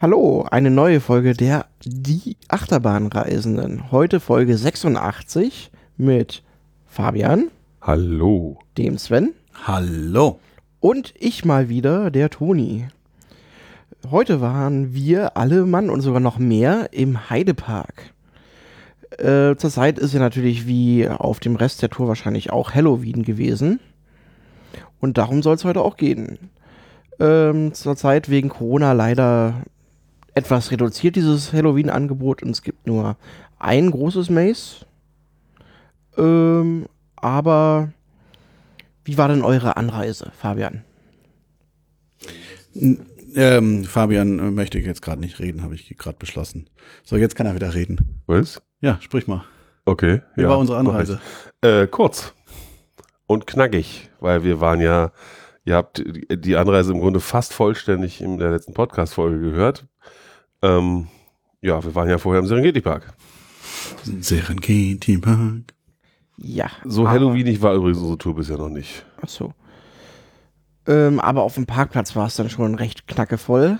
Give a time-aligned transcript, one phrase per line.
[0.00, 3.90] Hallo, eine neue Folge der Die Achterbahnreisenden.
[3.90, 6.44] Heute Folge 86 mit
[6.86, 7.50] Fabian,
[7.82, 8.60] Hallo.
[8.76, 9.34] dem Sven
[9.66, 10.38] Hallo.
[10.78, 12.86] und ich mal wieder, der Toni.
[14.08, 18.14] Heute waren wir alle Mann und sogar noch mehr im Heidepark.
[19.18, 23.80] Äh, zurzeit ist ja natürlich wie auf dem Rest der Tour wahrscheinlich auch Halloween gewesen.
[25.00, 26.38] Und darum soll es heute auch gehen.
[27.18, 29.54] Ähm, zurzeit wegen Corona leider
[30.38, 32.42] etwas reduziert, dieses Halloween-Angebot.
[32.42, 33.16] Und es gibt nur
[33.58, 34.86] ein großes Maze.
[36.16, 37.92] Ähm, aber
[39.04, 40.84] wie war denn eure Anreise, Fabian?
[43.34, 46.68] Ähm, Fabian äh, möchte jetzt gerade nicht reden, habe ich gerade beschlossen.
[47.04, 48.20] So, jetzt kann er wieder reden.
[48.26, 48.62] Was?
[48.80, 49.44] Ja, sprich mal.
[49.84, 50.22] Okay.
[50.36, 51.20] Wie war unsere Anreise?
[51.62, 51.68] ich.
[51.68, 52.34] Äh, kurz
[53.26, 55.12] und knackig, weil wir waren ja,
[55.64, 59.86] ihr habt die Anreise im Grunde fast vollständig in der letzten Podcast-Folge gehört.
[60.62, 61.08] Ähm,
[61.62, 63.14] ja, wir waren ja vorher im Serengeti-Park.
[64.20, 65.74] Serengeti Park.
[66.36, 66.70] Ja.
[66.84, 69.04] So aber- Halloweenig war übrigens unsere Tour bisher noch nicht.
[69.22, 69.52] Ach so.
[70.86, 73.78] Ähm, aber auf dem Parkplatz war es dann schon recht knackevoll.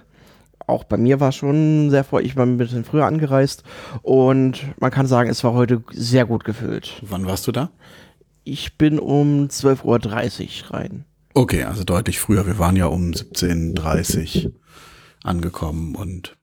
[0.66, 2.26] Auch bei mir war es schon sehr voll.
[2.26, 3.62] Ich war ein bisschen früher angereist
[4.02, 7.00] und man kann sagen, es war heute sehr gut gefüllt.
[7.02, 7.70] Wann warst du da?
[8.44, 11.04] Ich bin um 12.30 Uhr rein.
[11.32, 12.46] Okay, also deutlich früher.
[12.46, 14.52] Wir waren ja um 17.30 Uhr
[15.22, 16.36] angekommen und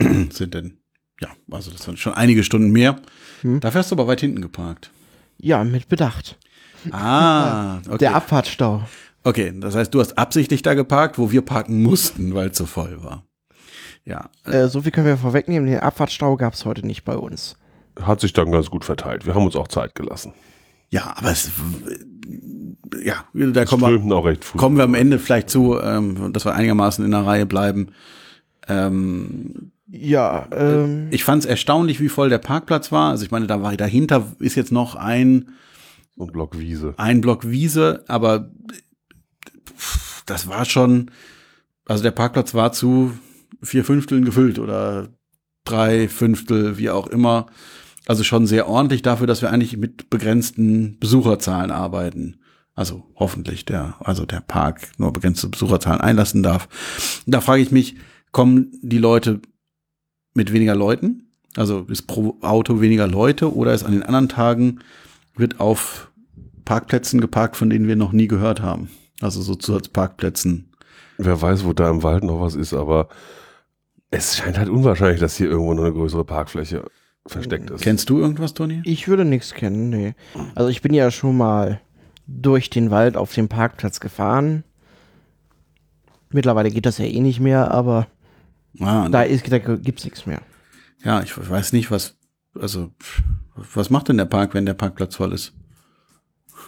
[0.30, 0.78] sind dann,
[1.20, 2.96] ja, also das waren schon einige Stunden mehr.
[3.42, 3.60] Hm.
[3.60, 4.90] Dafür hast du aber weit hinten geparkt.
[5.38, 6.38] Ja, mit Bedacht.
[6.90, 7.98] Ah, okay.
[7.98, 8.82] Der Abfahrtsstau.
[9.24, 12.66] okay, das heißt, du hast absichtlich da geparkt, wo wir parken mussten, weil es so
[12.66, 13.24] voll war.
[14.04, 15.66] Ja, Äh, so viel können wir vorwegnehmen.
[15.68, 17.56] Den Abfahrtsstau gab es heute nicht bei uns.
[18.02, 19.24] Hat sich dann ganz gut verteilt.
[19.24, 20.34] Wir haben uns auch Zeit gelassen.
[20.90, 21.50] Ja, aber es,
[23.02, 24.58] ja, da Es kommen wir, strömten auch recht früh.
[24.58, 27.92] kommen wir am Ende vielleicht zu, ähm, dass wir einigermaßen in der Reihe bleiben.
[28.68, 33.10] Ähm, Ja, ähm, ich fand es erstaunlich, wie voll der Parkplatz war.
[33.10, 35.50] Also ich meine, da war dahinter ist jetzt noch ein
[36.16, 36.94] Und Block Wiese.
[36.96, 38.50] ein Block Wiese, aber
[39.76, 41.10] pff, das war schon,
[41.86, 43.12] also der Parkplatz war zu
[43.62, 45.08] vier Fünfteln gefüllt oder
[45.64, 47.46] drei Fünftel, wie auch immer.
[48.06, 52.40] Also schon sehr ordentlich dafür, dass wir eigentlich mit begrenzten Besucherzahlen arbeiten.
[52.74, 56.68] Also hoffentlich der, also der Park nur begrenzte Besucherzahlen einlassen darf.
[57.26, 57.96] Da frage ich mich,
[58.30, 59.40] kommen die Leute
[60.34, 61.28] mit weniger Leuten?
[61.56, 64.80] Also ist pro Auto weniger Leute oder ist an den anderen Tagen
[65.36, 66.10] wird auf
[66.64, 68.90] Parkplätzen geparkt, von denen wir noch nie gehört haben.
[69.20, 70.70] Also so Zusatzparkplätzen.
[71.18, 73.08] Wer weiß, wo da im Wald noch was ist, aber
[74.10, 76.84] es scheint halt unwahrscheinlich, dass hier irgendwo noch eine größere Parkfläche
[77.26, 77.82] versteckt ist.
[77.82, 78.82] Kennst du irgendwas, Toni?
[78.84, 80.14] ich würde nichts kennen, nee.
[80.54, 81.80] Also ich bin ja schon mal
[82.26, 84.64] durch den Wald auf dem Parkplatz gefahren.
[86.30, 88.08] Mittlerweile geht das ja eh nicht mehr, aber
[88.80, 90.42] Ah, da, ist, da gibt's nichts mehr.
[91.04, 92.16] ja, ich weiß nicht, was,
[92.58, 92.92] also,
[93.54, 95.52] was macht denn der Park, wenn der Parkplatz voll ist?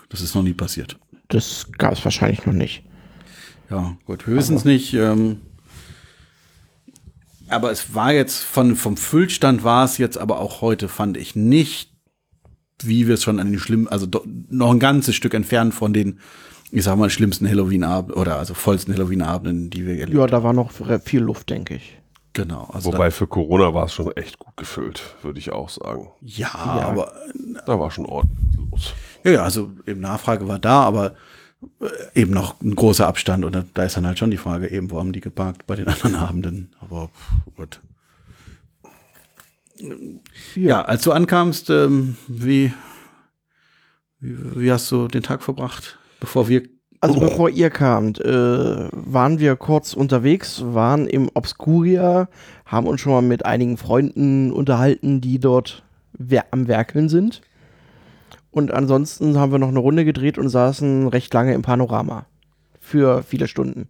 [0.08, 0.98] Das ist noch nie passiert.
[1.28, 2.84] Das gab es wahrscheinlich noch nicht.
[3.70, 4.94] Ja, gut, höchstens nicht.
[4.94, 5.40] Ähm,
[7.48, 11.34] aber es war jetzt von, vom Füllstand war es jetzt aber auch heute, fand ich
[11.34, 11.92] nicht,
[12.82, 14.06] wie wir es schon an den schlimmen, also
[14.48, 16.20] noch ein ganzes Stück entfernt von den,
[16.72, 20.52] ich sag mal, schlimmsten Halloween-Abenden oder also vollsten Halloween-Abenden, die wir erlebt Ja, da war
[20.52, 20.72] noch
[21.04, 21.98] viel Luft, denke ich.
[22.32, 22.68] Genau.
[22.72, 26.10] Also Wobei für Corona war es schon echt gut gefüllt, würde ich auch sagen.
[26.20, 27.12] da, ja, aber
[27.64, 28.92] Da war schon ordentlich los.
[29.24, 31.14] ja, ja, also eben Nachfrage war da, aber
[31.80, 34.90] äh, eben noch ein großer Abstand und da, ist dann halt schon die Frage, eben,
[34.90, 36.70] wo haben die geparkt bei den anderen Abenden?
[36.80, 37.08] Aber
[37.56, 37.80] gut.
[40.54, 42.72] Ja, als du ankamst, ähm, wie,
[44.20, 46.62] wie, wie hast du den Tag verbracht, bevor wir
[47.00, 52.28] Also bevor ihr kamt, äh, waren wir kurz unterwegs, waren im Obscuria,
[52.64, 55.82] haben uns schon mal mit einigen Freunden unterhalten, die dort
[56.50, 57.42] am Werkeln sind.
[58.50, 62.24] Und ansonsten haben wir noch eine Runde gedreht und saßen recht lange im Panorama.
[62.80, 63.88] Für viele Stunden.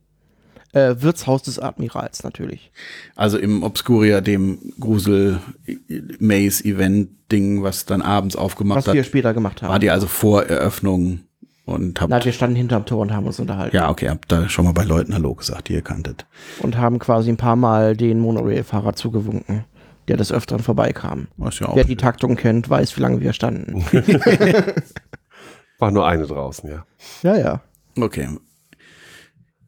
[0.72, 2.72] Äh, Wirtshaus des Admirals natürlich.
[3.14, 9.70] Also im Obscuria, dem Grusel-Maze-Event-Ding, was dann abends aufgemacht Was wir hat, später gemacht haben.
[9.70, 11.20] war die also vor Eröffnung
[11.66, 13.76] und habt, Na, wir standen hinterm Tor und haben uns unterhalten.
[13.76, 16.24] ja, okay, habt da schon mal bei Leuten Hallo gesagt, die ihr kanntet.
[16.60, 19.64] Und haben quasi ein paar Mal den Monorail-Fahrer zugewunken,
[20.06, 21.26] der des Öfteren vorbeikam.
[21.36, 23.84] Was ja auch Wer die Taktung kennt, weiß, wie lange wir standen.
[25.78, 26.86] War nur eine draußen, ja.
[27.22, 27.60] ja, ja.
[28.00, 28.28] Okay.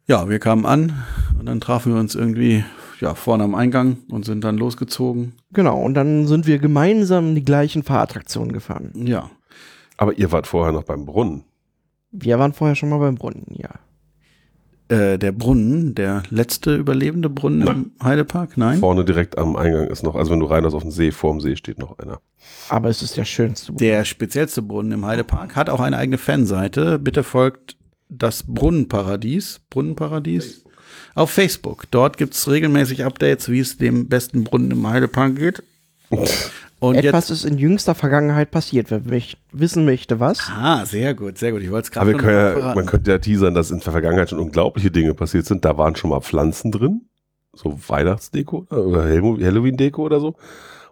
[0.06, 1.04] Ja, wir kamen an
[1.38, 2.64] und dann trafen wir uns irgendwie
[3.00, 5.34] ja, vorne am Eingang und sind dann losgezogen.
[5.52, 8.92] Genau, und dann sind wir gemeinsam die gleichen Fahrattraktionen gefahren.
[8.94, 9.30] Ja.
[9.96, 11.44] Aber ihr wart vorher noch beim Brunnen.
[12.10, 13.70] Wir waren vorher schon mal beim Brunnen, ja.
[14.88, 18.56] äh, der Brunnen, der letzte überlebende Brunnen im Heidepark?
[18.56, 18.78] Nein.
[18.78, 21.32] Vorne direkt am Eingang ist noch, also wenn du rein hast auf den See, vor
[21.32, 22.20] dem See steht noch einer.
[22.70, 23.72] Aber es ist der schönste.
[23.74, 26.98] Der speziellste Brunnen im Heidepark hat auch eine eigene Fanseite.
[26.98, 27.76] Bitte folgt
[28.08, 29.60] das Brunnenparadies.
[29.68, 30.64] Brunnenparadies.
[31.14, 31.84] Auf Facebook.
[31.90, 35.62] Dort gibt's regelmäßig Updates, wie es dem besten Brunnen im Heidepark geht.
[36.80, 37.38] Und Etwas jetzt.
[37.38, 38.90] ist in jüngster Vergangenheit passiert.
[38.90, 40.38] Wer mich wissen möchte, was?
[40.48, 41.62] Ah, sehr gut, sehr gut.
[41.62, 43.90] Ich wollte es Aber gerade wir können ja, man könnte ja teasern, dass in der
[43.92, 45.64] Vergangenheit schon unglaubliche Dinge passiert sind.
[45.64, 47.02] Da waren schon mal Pflanzen drin,
[47.52, 50.34] so Weihnachtsdeko oder Hall- Halloween-Deko oder so.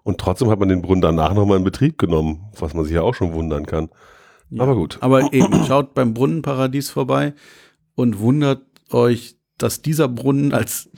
[0.03, 3.03] Und trotzdem hat man den Brunnen danach nochmal in Betrieb genommen, was man sich ja
[3.03, 3.89] auch schon wundern kann.
[4.59, 4.99] Aber gut.
[5.01, 7.35] Aber eben, schaut beim Brunnenparadies vorbei
[7.95, 10.89] und wundert euch, dass dieser Brunnen als,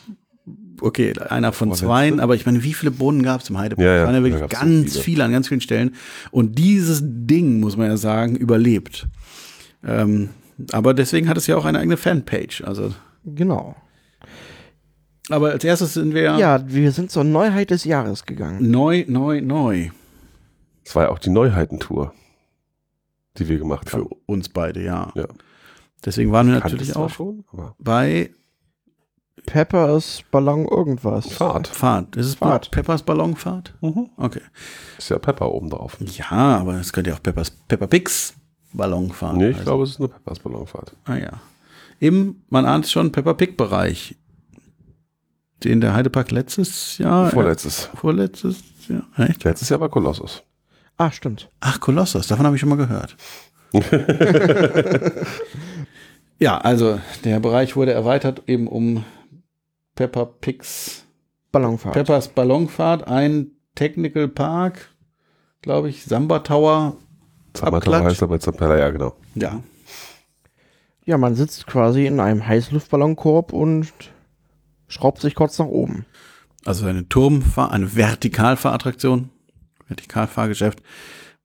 [0.82, 3.84] okay, einer von zweien, aber ich meine, wie viele Brunnen gab es im Heidepark?
[3.86, 5.04] Ja, ja, Es waren ja wirklich gab's so ganz viele.
[5.04, 5.24] viele.
[5.24, 5.94] an ganz vielen Stellen.
[6.30, 9.06] Und dieses Ding, muss man ja sagen, überlebt.
[9.84, 10.30] Ähm,
[10.72, 12.62] aber deswegen hat es ja auch eine eigene Fanpage.
[12.64, 12.92] Also,
[13.24, 13.76] Genau.
[15.30, 18.70] aber als erstes sind wir Ja, wir sind zur Neuheit des Jahres gegangen.
[18.70, 19.90] neu, neu, neu.
[20.84, 22.14] Es war ja auch die Neuheitentour,
[23.36, 24.08] die wir gemacht Für haben.
[24.26, 25.12] uns beide, ja.
[25.14, 25.26] Ja.
[26.04, 27.44] Deswegen waren wir natürlich auch schon,
[27.78, 28.30] bei
[29.48, 31.32] Peppers Ballon irgendwas.
[31.32, 31.66] Fahrt.
[31.68, 32.16] Fahrt.
[32.16, 32.70] Ist es Fahrt.
[32.70, 33.74] Peppers Ballonfahrt?
[33.80, 34.10] Mhm.
[34.16, 34.42] Okay.
[34.98, 35.96] Ist ja Pepper oben drauf.
[36.00, 38.34] Ja, aber es könnte ja auch Peppers, Pepper Pigs
[38.74, 39.64] Ballonfahrt Nee, ich heißen.
[39.64, 40.92] glaube, es ist eine Peppers Ballonfahrt.
[41.06, 41.30] Ah ja.
[41.98, 44.16] Im, man ahnt es schon, Pepper Pig Bereich.
[45.64, 47.30] Den der Heidepark letztes Jahr.
[47.30, 47.88] Vorletztes.
[47.92, 49.02] Äh, vorletztes Jahr.
[49.16, 49.42] Echt?
[49.44, 50.42] Letztes Jahr war Kolossus.
[50.98, 51.48] Ah, stimmt.
[51.60, 53.16] Ach, Kolossus, davon habe ich schon mal gehört.
[56.38, 59.04] ja, also der Bereich wurde erweitert eben um
[59.98, 61.04] Pepper Pigs
[61.50, 61.92] Ballonfahrt.
[61.92, 64.94] Peppers Ballonfahrt, ein Technical Park,
[65.60, 66.96] glaube ich, Samba Tower.
[67.52, 68.04] Zammertower Abklatsch.
[68.12, 69.16] heißt aber Zampella, ja genau.
[69.34, 69.60] Ja,
[71.04, 73.92] ja, man sitzt quasi in einem Heißluftballonkorb und
[74.86, 76.06] schraubt sich kurz nach oben.
[76.64, 79.30] also eine Turmfahr, eine Vertikalfahrattraktion,
[79.88, 80.80] Vertikalfahrgeschäft.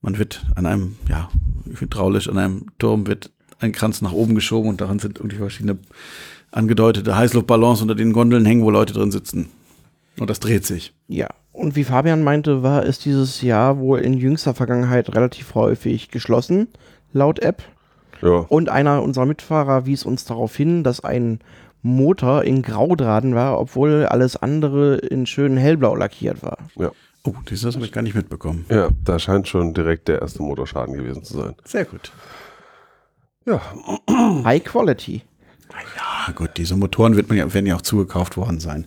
[0.00, 1.28] Man wird an einem, ja,
[1.76, 5.78] hydraulisch an einem Turm wird ein Kranz nach oben geschoben und daran sind irgendwie verschiedene
[6.54, 9.48] angedeutete Heißluftballons, unter den Gondeln hängen, wo Leute drin sitzen.
[10.18, 10.94] Und das dreht sich.
[11.08, 11.28] Ja.
[11.52, 16.68] Und wie Fabian meinte, war es dieses Jahr wohl in jüngster Vergangenheit relativ häufig geschlossen,
[17.12, 17.62] laut App.
[18.22, 18.44] Ja.
[18.48, 21.40] Und einer unserer Mitfahrer wies uns darauf hin, dass ein
[21.82, 26.58] Motor in Graudraden war, obwohl alles andere in schön hellblau lackiert war.
[26.76, 26.90] ja.
[27.26, 28.66] Oh, dieses habe ich gar nicht mitbekommen.
[28.68, 31.54] Ja, da scheint schon direkt der erste Motorschaden gewesen zu sein.
[31.64, 32.12] Sehr gut.
[33.46, 33.62] Ja,
[34.44, 35.22] High Quality.
[35.98, 38.86] Ah, gut, diese Motoren wird man ja, werden ja auch zugekauft worden sein.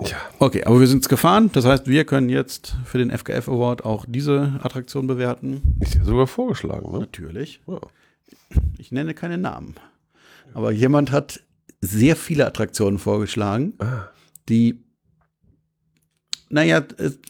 [0.00, 0.16] ja.
[0.38, 1.50] Okay, aber wir sind es gefahren.
[1.52, 5.76] Das heißt, wir können jetzt für den FKF Award auch diese Attraktion bewerten.
[5.80, 7.00] Ist ja sogar vorgeschlagen, ne?
[7.00, 7.60] Natürlich.
[7.66, 7.80] Ja.
[8.78, 9.74] Ich nenne keine Namen.
[10.54, 11.40] Aber jemand hat
[11.80, 14.08] sehr viele Attraktionen vorgeschlagen, Ah.
[14.48, 14.82] die,
[16.48, 16.82] naja,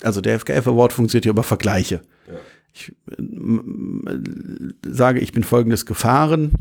[0.03, 2.03] also der FKF Award funktioniert ja über Vergleiche.
[2.75, 3.15] Ich äh,
[4.87, 6.53] sage, ich bin folgendes gefahren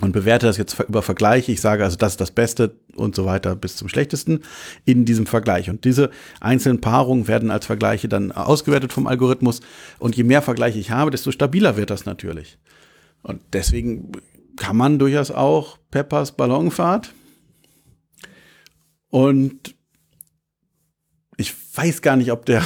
[0.00, 1.52] und bewerte das jetzt über Vergleiche.
[1.52, 4.40] Ich sage also, das ist das Beste und so weiter bis zum Schlechtesten
[4.84, 5.70] in diesem Vergleich.
[5.70, 6.10] Und diese
[6.40, 9.60] einzelnen Paarungen werden als Vergleiche dann ausgewertet vom Algorithmus.
[9.98, 12.58] Und je mehr Vergleiche ich habe, desto stabiler wird das natürlich.
[13.22, 14.12] Und deswegen
[14.56, 17.14] kann man durchaus auch Peppers Ballonfahrt.
[19.10, 19.76] Und
[21.36, 22.62] ich weiß gar nicht, ob der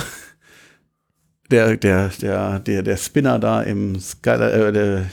[1.50, 5.06] der der der der der Spinner da im Sky, äh, der,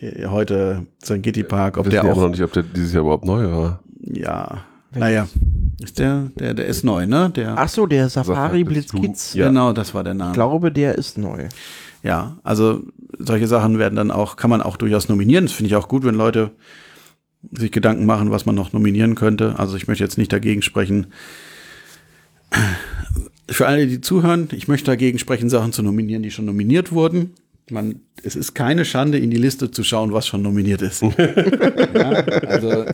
[0.00, 3.02] der heute Serengeti Park, ob Wissen der aber noch auch nicht, ob der dieses Jahr
[3.02, 3.80] überhaupt neu war.
[4.00, 5.28] ja, naja,
[5.82, 7.30] ist der der der ist neu, ne?
[7.30, 9.34] Der Ach so, der Safari Safari Blitz Blitz Kids.
[9.34, 9.48] ja.
[9.48, 10.30] genau, das war der Name.
[10.30, 11.48] Ich glaube, der ist neu.
[12.02, 12.82] Ja, also
[13.18, 15.44] solche Sachen werden dann auch, kann man auch durchaus nominieren.
[15.44, 16.50] Das finde ich auch gut, wenn Leute
[17.52, 19.54] sich Gedanken machen, was man noch nominieren könnte.
[19.58, 21.08] Also ich möchte jetzt nicht dagegen sprechen.
[23.48, 27.34] Für alle, die zuhören, ich möchte dagegen sprechen, Sachen zu nominieren, die schon nominiert wurden.
[27.70, 31.02] Man, es ist keine Schande, in die Liste zu schauen, was schon nominiert ist.
[31.94, 32.10] ja,
[32.46, 32.86] also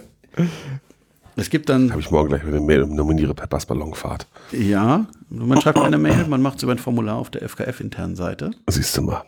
[1.37, 4.27] es gibt dann Habe ich morgen gleich eine Mail und nominiere Peppers Ballonfahrt.
[4.53, 8.53] ja, man schreibt eine Mail, man macht es über ein Formular auf der FKF-internen Seite.
[8.69, 9.25] Siehst du mal.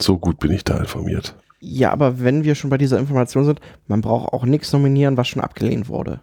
[0.00, 1.34] So gut bin ich da informiert.
[1.60, 5.28] Ja, aber wenn wir schon bei dieser Information sind, man braucht auch nichts nominieren, was
[5.28, 6.20] schon abgelehnt wurde.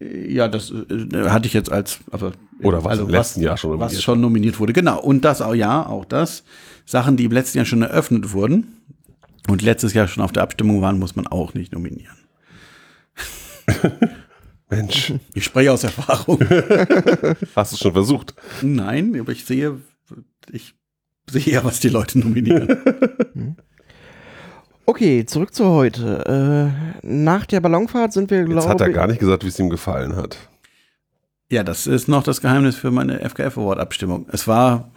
[0.00, 2.32] Ja, das äh, hatte ich jetzt als, aber
[2.62, 4.72] Oder was also im letzten Jahr schon was nominiert schon nominiert wurde.
[4.72, 5.00] Genau.
[5.00, 6.44] Und das auch, ja, auch das.
[6.88, 8.80] Sachen, die im letzten Jahr schon eröffnet wurden
[9.46, 12.16] und letztes Jahr schon auf der Abstimmung waren, muss man auch nicht nominieren.
[14.70, 16.40] Mensch, Ich spreche aus Erfahrung.
[17.56, 18.34] hast du es schon versucht?
[18.62, 19.80] Nein, aber ich sehe,
[20.50, 20.74] ich
[21.30, 23.56] sehe ja, was die Leute nominieren.
[24.86, 26.72] Okay, zurück zu heute.
[27.04, 28.94] Äh, nach der Ballonfahrt sind wir, Jetzt glaube hat er ich.
[28.94, 30.38] gar nicht gesagt, wie es ihm gefallen hat.
[31.50, 34.24] Ja, das ist noch das Geheimnis für meine FKF Award Abstimmung.
[34.32, 34.90] Es war,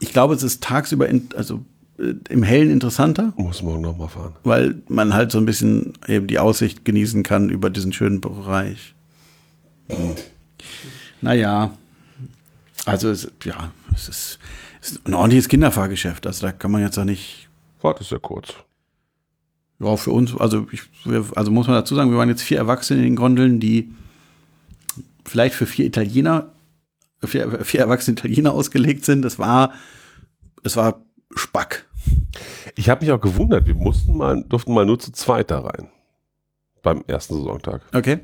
[0.00, 1.64] ich glaube, es ist tagsüber, in, also
[1.98, 4.34] äh, im Hellen interessanter, Muss morgen nochmal fahren.
[4.44, 8.94] weil man halt so ein bisschen eben die Aussicht genießen kann über diesen schönen Bereich.
[11.20, 11.72] Naja,
[12.84, 14.38] also es, ja, es ist,
[14.80, 16.26] es ist ein ordentliches Kinderfahrgeschäft.
[16.26, 17.48] Also da kann man jetzt auch nicht,
[17.80, 18.54] Warte, ist ja kurz.
[19.80, 22.58] ja, für uns, also ich, wir, also muss man dazu sagen, wir waren jetzt vier
[22.58, 23.90] Erwachsene in den Gondeln, die
[25.24, 26.48] vielleicht für vier Italiener,
[27.26, 29.22] vier, vier erwachsene Italiener ausgelegt sind.
[29.22, 29.72] Das war,
[30.62, 31.02] es war
[31.34, 31.86] Spack.
[32.76, 35.88] Ich habe mich auch gewundert, wir mussten mal, durften mal nur zu zweit da rein.
[36.82, 37.82] Beim ersten Saisontag.
[37.94, 38.20] Okay.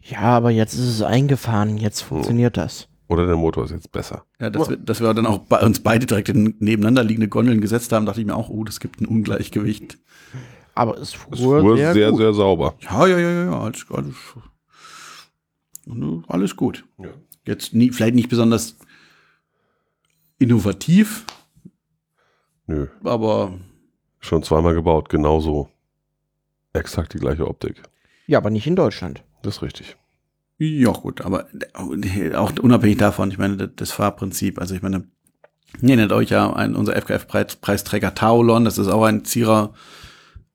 [0.00, 2.88] Ja, aber jetzt ist es eingefahren, jetzt funktioniert das.
[3.08, 4.24] Oder der Motor ist jetzt besser.
[4.40, 7.60] Ja, dass, wir, dass wir dann auch bei uns beide direkt in nebeneinander liegende Gondeln
[7.60, 9.98] gesetzt haben, dachte ich mir auch, oh, das gibt ein Ungleichgewicht.
[10.74, 12.18] Aber es fuhr, Es fuhr sehr, sehr, gut.
[12.18, 12.74] sehr sauber.
[12.80, 14.14] Ja, ja, ja, ja, ja, alles, alles,
[16.28, 16.84] alles gut.
[16.98, 17.08] Ja.
[17.46, 18.76] Jetzt nie, vielleicht nicht besonders
[20.38, 21.26] innovativ,
[22.66, 23.58] Nö, aber
[24.20, 25.68] schon zweimal gebaut, genauso.
[26.72, 27.82] Exakt die gleiche Optik.
[28.26, 29.22] Ja, aber nicht in Deutschland.
[29.42, 29.96] Das ist richtig.
[30.58, 31.46] ja gut, aber
[32.34, 35.04] auch unabhängig davon, ich meine, das, Fahrprinzip, also ich meine,
[35.82, 39.74] ihr erinnert euch ja an unser FKF-Preisträger Taulon, das ist auch ein Zierer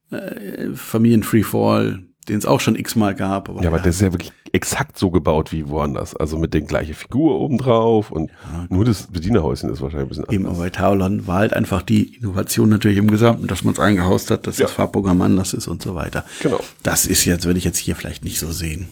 [0.09, 3.49] äh, Familien-Freefall, den es auch schon x-mal gab.
[3.61, 6.15] Ja, aber das ist ja wirklich exakt so gebaut wie woanders.
[6.15, 8.31] Also mit den gleichen Figur obendrauf und
[8.69, 10.57] nur das Bedienerhäuschen ist wahrscheinlich ein bisschen Eben, anders.
[10.59, 14.31] aber bei Taulon war halt einfach die Innovation natürlich im Gesamten, dass man es eingehaust
[14.31, 14.65] hat, dass Ja.
[14.65, 16.23] das Fahrprogramm anders ist und so weiter.
[16.41, 16.59] Genau.
[16.83, 18.87] Das ist jetzt, würde ich jetzt hier vielleicht nicht so sehen.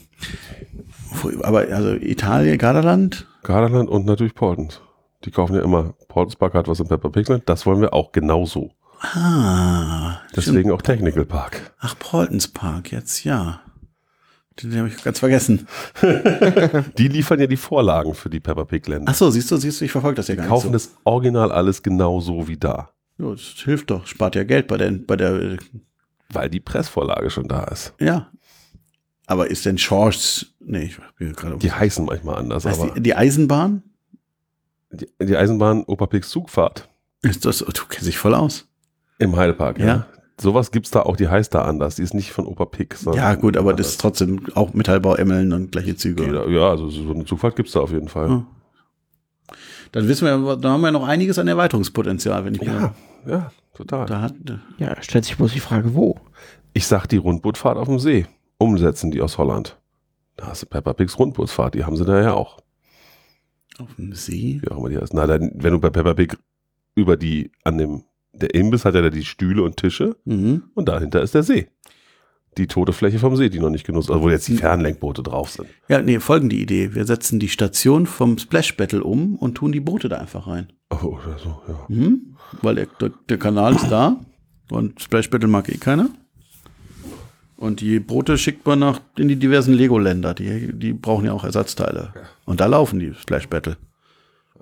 [1.44, 4.82] Aber also Italien, Gardaland, Gardaland und natürlich Portens.
[5.26, 5.94] Die kaufen ja immer.
[6.10, 7.44] Portens Park hat was im Pepper Pigland.
[7.48, 8.72] Das wollen wir auch genauso.
[9.02, 10.22] Ah.
[10.36, 11.74] Deswegen auch Technical Park.
[11.80, 13.62] ach, Paultons Park, jetzt ja.
[14.62, 15.68] Den, den habe ich ganz vergessen.
[16.98, 19.12] Die liefern ja die Vorlagen für die Pepper Pig Länder.
[19.12, 20.90] Ach so, siehst du, siehst du, ich verfolge das ja gar Kaufen nicht so.
[20.90, 22.90] das Original alles genauso wie da.
[23.20, 25.58] Ja, das hilft doch, spart ja Geld bei der, bei der,
[26.32, 27.94] Weil die Pressvorlage schon da ist.
[28.00, 28.30] ja.
[29.30, 33.02] Aber ist denn Shorts, nee, ich bin gerade, Die heißen manchmal anders, heißt aber die,
[33.02, 33.84] die Eisenbahn?
[34.90, 36.88] die, die Eisenbahn Opa Pigs Zugfahrt
[37.24, 38.67] Ist das, du kennst dich voll aus.
[39.20, 39.86] Im Heidepark, ja.
[39.86, 40.06] Ja.
[40.40, 41.96] Sowas gibt's da auch, die heißt da anders.
[41.96, 43.88] Die ist nicht von Opa sondern Ja, gut, aber das anders.
[43.94, 46.26] ist trotzdem auch Metallbau Emmeln und gleiche Züge.
[46.26, 48.30] Geht, ja, also so eine Zugfahrt gibt's da auf jeden Fall.
[48.30, 48.46] Ja.
[49.94, 52.94] Dann wissen wir, da haben wir noch einiges an Erweiterungspotenzial, wenn ich Ja,
[53.26, 54.06] mir ja, total.
[54.06, 54.36] da hat.
[54.78, 56.20] Ja, stellt sich bloß die Frage, wo?
[56.74, 58.28] Ich sag die Rundbootfahrt auf dem See.
[58.60, 59.78] Umsetzen die aus Holland.
[60.36, 62.60] Da hast du Peppa Pigs Rundbootsfahrt, die haben sie da ja auch.
[63.80, 64.60] Auf dem See.
[64.62, 65.14] Wie auch immer die heißt.
[65.14, 66.38] Na, dann, wenn du bei Peppa Pig
[66.96, 68.04] über die, an dem,
[68.42, 70.64] der Imbiss hat ja da die Stühle und Tische Mhm.
[70.74, 71.68] und dahinter ist der See.
[72.58, 75.52] Die tote Fläche vom See, die noch nicht genutzt, also wo jetzt die Fernlenkboote drauf
[75.52, 75.68] sind.
[75.90, 76.96] Ja, nee, folgende Idee.
[76.96, 80.74] Wir setzen die Station vom Splash Battle um und tun die Boote da einfach rein.
[80.90, 81.86] Oh, oder so, ja.
[81.88, 82.36] Mhm.
[82.64, 84.20] Weil der, der, der Kanal ist da
[84.72, 86.10] und Splash Battle mag eh keiner.
[87.58, 90.34] Und die Boote schickt man nach in die diversen Lego-Länder.
[90.36, 92.14] Die, die brauchen ja auch Ersatzteile.
[92.46, 93.78] Und da laufen die Splash Battle.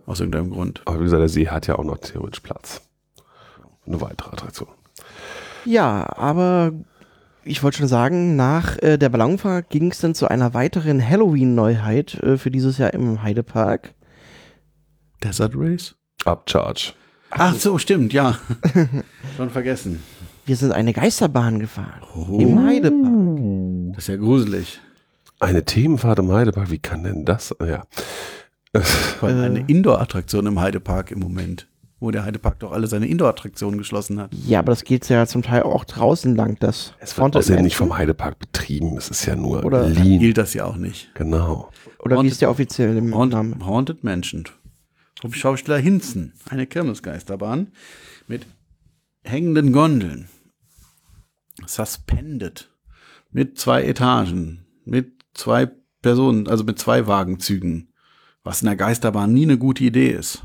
[0.05, 0.81] Aus irgendeinem Grund.
[0.85, 2.81] Aber wie gesagt, der See hat ja auch noch theoretisch Platz.
[3.85, 4.69] Eine weitere Attraktion.
[5.65, 6.73] Ja, aber
[7.43, 12.15] ich wollte schon sagen, nach äh, der Ballonfahrt ging es dann zu einer weiteren Halloween-Neuheit
[12.15, 13.93] äh, für dieses Jahr im Heidepark.
[15.23, 15.95] Desert Race?
[16.25, 16.93] Upcharge.
[17.29, 18.37] Ach so, stimmt, ja.
[19.37, 20.01] Schon vergessen.
[20.45, 22.01] Wir sind eine Geisterbahn gefahren
[22.39, 23.93] im Heidepark.
[23.95, 24.79] Das ist ja gruselig.
[25.39, 27.55] Eine Themenfahrt im Heidepark, wie kann denn das?
[27.59, 27.83] Ja.
[29.21, 31.67] Eine Indoor-Attraktion im Heidepark im Moment.
[32.05, 34.31] Wo der Heidepark doch alle seine Indoor-Attraktionen geschlossen hat.
[34.45, 37.63] Ja, aber das geht ja zum Teil auch draußen lang, das Es wird Haunted außerdem
[37.63, 38.95] nicht vom Heidepark betrieben.
[38.95, 40.19] Es ist ja nur Oder- Lean.
[40.19, 41.09] Gilt das ja auch nicht.
[41.15, 41.71] Genau.
[41.97, 43.15] Oder wie ist der offizielle Name?
[43.15, 44.43] Haunted, Haunted Mansion.
[45.19, 46.33] Vom Schauspieler Hinzen.
[46.47, 47.71] Eine Kirmesgeisterbahn
[48.27, 48.45] mit
[49.23, 50.29] hängenden Gondeln.
[51.65, 52.69] Suspended.
[53.31, 54.67] Mit zwei Etagen.
[54.85, 55.71] Mit zwei
[56.03, 57.89] Personen, also mit zwei Wagenzügen.
[58.43, 60.43] Was in der Geisterbahn nie eine gute Idee ist.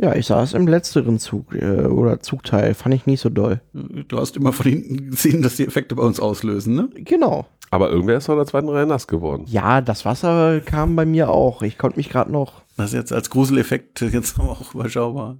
[0.00, 3.60] Ja, ich saß im letzteren Zug äh, oder Zugteil, fand ich nicht so doll.
[3.72, 6.88] Du hast immer von hinten gesehen, dass die Effekte bei uns auslösen, ne?
[6.94, 7.46] Genau.
[7.70, 9.44] Aber irgendwer ist in der zweiten Reihe nass geworden.
[9.46, 11.62] Ja, das Wasser kam bei mir auch.
[11.62, 12.62] Ich konnte mich gerade noch.
[12.76, 15.36] Das ist jetzt als Gruseleffekt jetzt auch überschaubar.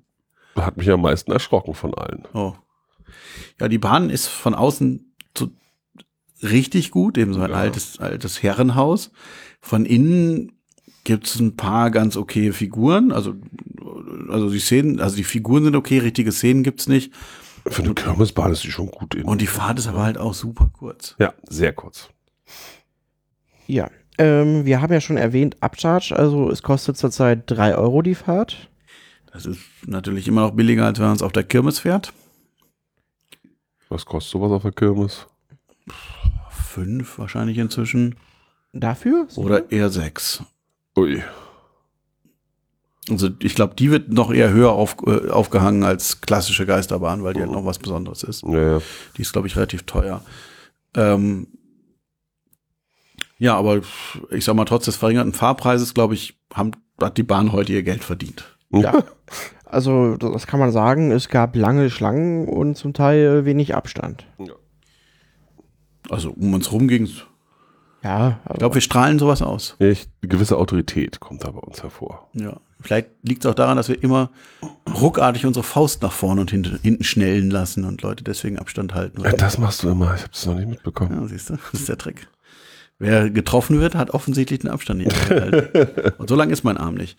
[0.57, 2.25] Hat mich am meisten erschrocken von allen.
[2.35, 2.53] Oh.
[3.59, 5.49] Ja, die Bahn ist von außen so
[6.43, 7.57] richtig gut, eben so ein Ja.
[7.57, 9.11] altes, altes Herrenhaus.
[9.61, 10.53] Von innen
[11.05, 13.11] gibt's ein paar ganz okay Figuren.
[13.11, 13.35] Also,
[14.29, 17.13] also die Szenen, also die Figuren sind okay, richtige Szenen gibt's nicht.
[17.67, 19.25] Für eine Kirmesbahn ist die schon gut in.
[19.25, 21.15] Und die Fahrt ist aber halt auch super kurz.
[21.19, 22.09] ja, sehr kurz.
[23.67, 23.91] Ja.
[24.19, 28.69] Ähm, wir haben ja schon erwähnt, Upcharge, also es kostet zurzeit 3 Euro die Fahrt.
[29.33, 32.13] Das ist natürlich immer noch billiger, als wenn man es auf der Kirmes fährt.
[33.89, 35.27] Was kostet sowas auf der Kirmes?
[36.51, 38.17] Fünf wahrscheinlich inzwischen.
[38.73, 39.27] Dafür?
[39.37, 40.43] Oder eher sechs.
[40.97, 41.23] Ui.
[43.09, 47.35] Also ich glaube, die wird noch eher höher auf, äh, aufgehangen als klassische Geisterbahn, weil
[47.35, 48.43] die halt noch was Besonderes ist.
[48.45, 48.81] Ja, ja.
[49.17, 50.23] Die ist, glaube ich, relativ teuer.
[50.95, 51.49] Ähm,
[53.39, 53.81] ja, aber
[54.31, 57.83] ich sag mal, trotz des verringerten Fahrpreises, glaube ich, haben, hat die Bahn heute ihr
[57.83, 58.57] Geld verdient.
[58.71, 59.03] Ja.
[59.65, 61.11] Also, das kann man sagen.
[61.11, 64.27] Es gab lange Schlangen und zum Teil wenig Abstand.
[66.09, 67.25] Also um uns rum ging's.
[68.03, 69.77] Ja, Ich glaube, wir strahlen sowas aus.
[69.79, 72.29] Ich, eine gewisse Autorität kommt da bei uns hervor.
[72.35, 72.59] Ja.
[72.83, 74.31] Vielleicht liegt es auch daran, dass wir immer
[74.89, 79.21] ruckartig unsere Faust nach vorne und hinten, hinten schnellen lassen und Leute deswegen Abstand halten.
[79.23, 80.15] Ja, das machst du immer.
[80.15, 81.21] Ich habe das noch nicht mitbekommen.
[81.21, 82.27] Ja, siehst du, das ist der Trick.
[82.99, 86.13] Wer getroffen wird, hat offensichtlich den Abstand nicht eingehalten.
[86.19, 87.19] Und so lang ist mein Arm nicht.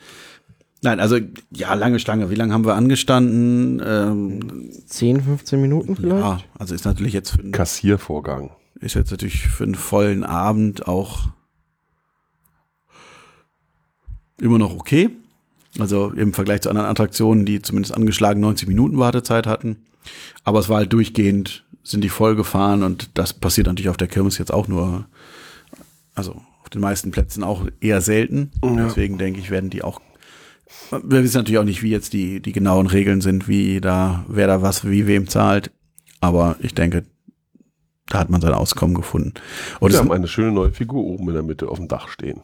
[0.83, 1.17] Nein, also
[1.51, 2.29] ja, lange Stange.
[2.31, 3.81] Wie lange haben wir angestanden?
[3.85, 6.21] Ähm, 10, 15 Minuten vielleicht.
[6.23, 8.49] ja, also ist natürlich jetzt für, einen- Kassiervorgang.
[8.79, 11.27] ist jetzt natürlich für einen vollen Abend auch
[14.39, 15.09] immer noch okay.
[15.79, 19.77] Also im Vergleich zu anderen Attraktionen, die zumindest angeschlagen 90 Minuten Wartezeit hatten.
[20.43, 24.07] Aber es war halt durchgehend, sind die voll gefahren und das passiert natürlich auf der
[24.07, 25.05] Kirmes jetzt auch nur,
[26.13, 28.51] also auf den meisten Plätzen auch eher selten.
[28.63, 28.85] Ja.
[28.85, 30.01] Deswegen denke ich, werden die auch,
[30.91, 34.47] wir wissen natürlich auch nicht, wie jetzt die, die genauen Regeln sind, wie da, wer
[34.47, 35.71] da was wie wem zahlt.
[36.19, 37.03] Aber ich denke,
[38.07, 39.33] da hat man sein Auskommen gefunden.
[39.79, 42.41] Und Wir haben eine schöne neue Figur oben in der Mitte auf dem Dach stehen.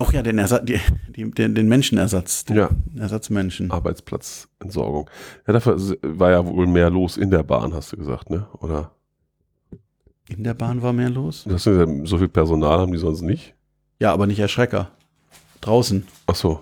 [0.00, 0.80] Auch ja, den, Ersatz, die,
[1.14, 2.70] die, den, den Menschenersatz, den Ja.
[2.98, 3.70] Ersatzmenschen.
[3.70, 5.10] Arbeitsplatzentsorgung.
[5.46, 8.46] Ja, dafür war ja wohl mehr los in der Bahn, hast du gesagt, ne?
[8.60, 8.92] Oder?
[10.28, 11.46] In der Bahn war mehr los?
[11.50, 13.54] Hast du gesagt, so viel Personal haben die sonst nicht?
[13.98, 14.90] Ja, aber nicht Erschrecker.
[15.60, 16.06] Draußen.
[16.26, 16.60] Ach so.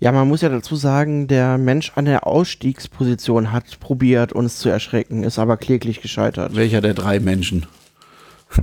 [0.00, 4.68] Ja, man muss ja dazu sagen, der Mensch an der Ausstiegsposition hat probiert, uns zu
[4.68, 6.54] erschrecken, ist aber kläglich gescheitert.
[6.54, 7.66] Welcher der drei Menschen?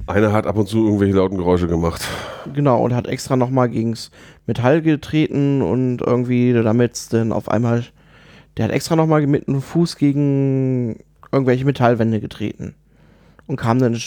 [0.07, 2.01] Einer hat ab und zu irgendwelche lauten Geräusche gemacht.
[2.53, 4.11] Genau, und hat extra nochmal gegens
[4.45, 7.85] Metall getreten und irgendwie damit dann auf einmal,
[8.57, 10.99] der hat extra nochmal mit dem Fuß gegen
[11.31, 12.75] irgendwelche Metallwände getreten
[13.47, 13.97] und kam dann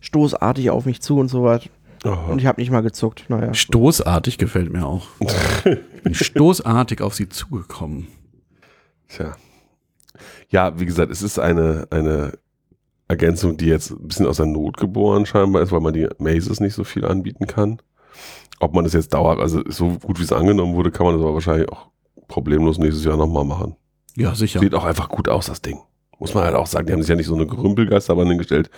[0.00, 1.68] stoßartig auf mich zu und so was.
[2.04, 3.24] Und ich habe nicht mal gezuckt.
[3.28, 3.54] Naja.
[3.54, 5.06] Stoßartig gefällt mir auch.
[5.20, 8.08] Ich bin stoßartig auf sie zugekommen.
[9.08, 9.36] Tja.
[10.50, 12.34] Ja, wie gesagt, es ist eine, eine
[13.08, 16.60] Ergänzung, die jetzt ein bisschen aus der Not geboren scheinbar ist, weil man die Mazes
[16.60, 17.80] nicht so viel anbieten kann.
[18.60, 21.22] Ob man das jetzt dauert, also so gut wie es angenommen wurde, kann man das
[21.22, 21.88] aber wahrscheinlich auch
[22.28, 23.76] problemlos nächstes Jahr nochmal machen.
[24.16, 24.60] Ja, sicher.
[24.60, 25.80] Sieht auch einfach gut aus, das Ding.
[26.18, 28.70] Muss man halt auch sagen, die haben sich ja nicht so eine Gerümpelgeisterbahn hingestellt,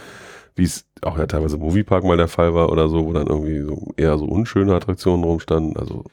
[0.56, 3.26] wie es auch ja teilweise im Moviepark mal der Fall war oder so, wo dann
[3.26, 5.76] irgendwie so eher so unschöne Attraktionen rumstanden.
[5.76, 6.04] Also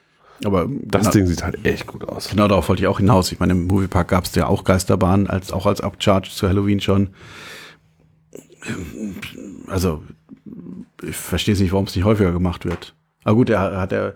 [0.44, 2.28] Aber das genau, Ding sieht halt echt gut aus.
[2.30, 3.32] genau darauf wollte ich auch hinaus.
[3.32, 6.82] Ich meine, im Moviepark gab es ja auch Geisterbahnen, als, auch als Upcharge zu Halloween
[6.82, 7.12] schon.
[9.68, 10.04] Also,
[11.02, 12.94] ich verstehe nicht, warum es nicht häufiger gemacht wird.
[13.24, 14.16] Aber gut, er hat der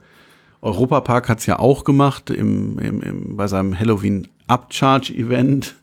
[0.62, 5.76] Europapark hat es ja auch gemacht im, im, im, bei seinem Halloween Upcharge Event.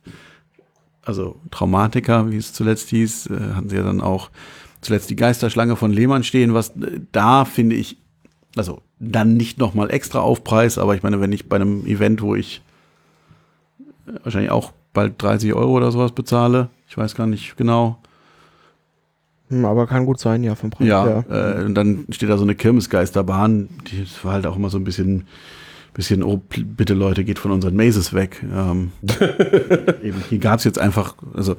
[1.02, 4.30] Also Traumatiker, wie es zuletzt hieß, äh, hatten sie ja dann auch
[4.80, 7.98] zuletzt die Geisterschlange von Lehmann stehen, was äh, da finde ich,
[8.56, 12.34] also dann nicht nochmal extra Aufpreis, aber ich meine, wenn ich bei einem Event, wo
[12.34, 12.62] ich
[14.06, 17.98] äh, wahrscheinlich auch bald 30 Euro oder sowas bezahle, ich weiß gar nicht genau,
[19.50, 21.24] aber kann gut sein, ja, vom Preis ja, her.
[21.58, 24.84] Äh, und dann steht da so eine Kirmesgeisterbahn, die war halt auch immer so ein
[24.84, 25.26] bisschen,
[25.92, 28.42] bisschen, oh, bitte Leute, geht von unseren Mazes weg.
[28.42, 28.92] Ähm,
[30.02, 31.56] eben, hier gab es jetzt einfach, also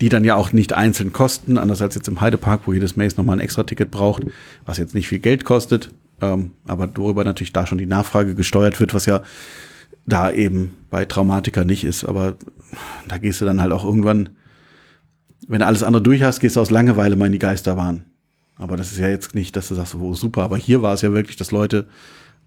[0.00, 3.16] die dann ja auch nicht einzeln kosten, anders als jetzt im Heidepark, wo jedes Maze
[3.16, 4.24] nochmal ein extra Ticket braucht,
[4.66, 8.80] was jetzt nicht viel Geld kostet, ähm, aber worüber natürlich da schon die Nachfrage gesteuert
[8.80, 9.22] wird, was ja
[10.06, 12.34] da eben bei Traumatiker nicht ist, aber
[13.08, 14.30] da gehst du dann halt auch irgendwann,
[15.48, 18.04] wenn du alles andere durch hast, gehst du aus Langeweile mal in die Geisterbahn.
[18.56, 21.02] Aber das ist ja jetzt nicht, dass du sagst, oh super, aber hier war es
[21.02, 21.88] ja wirklich, dass Leute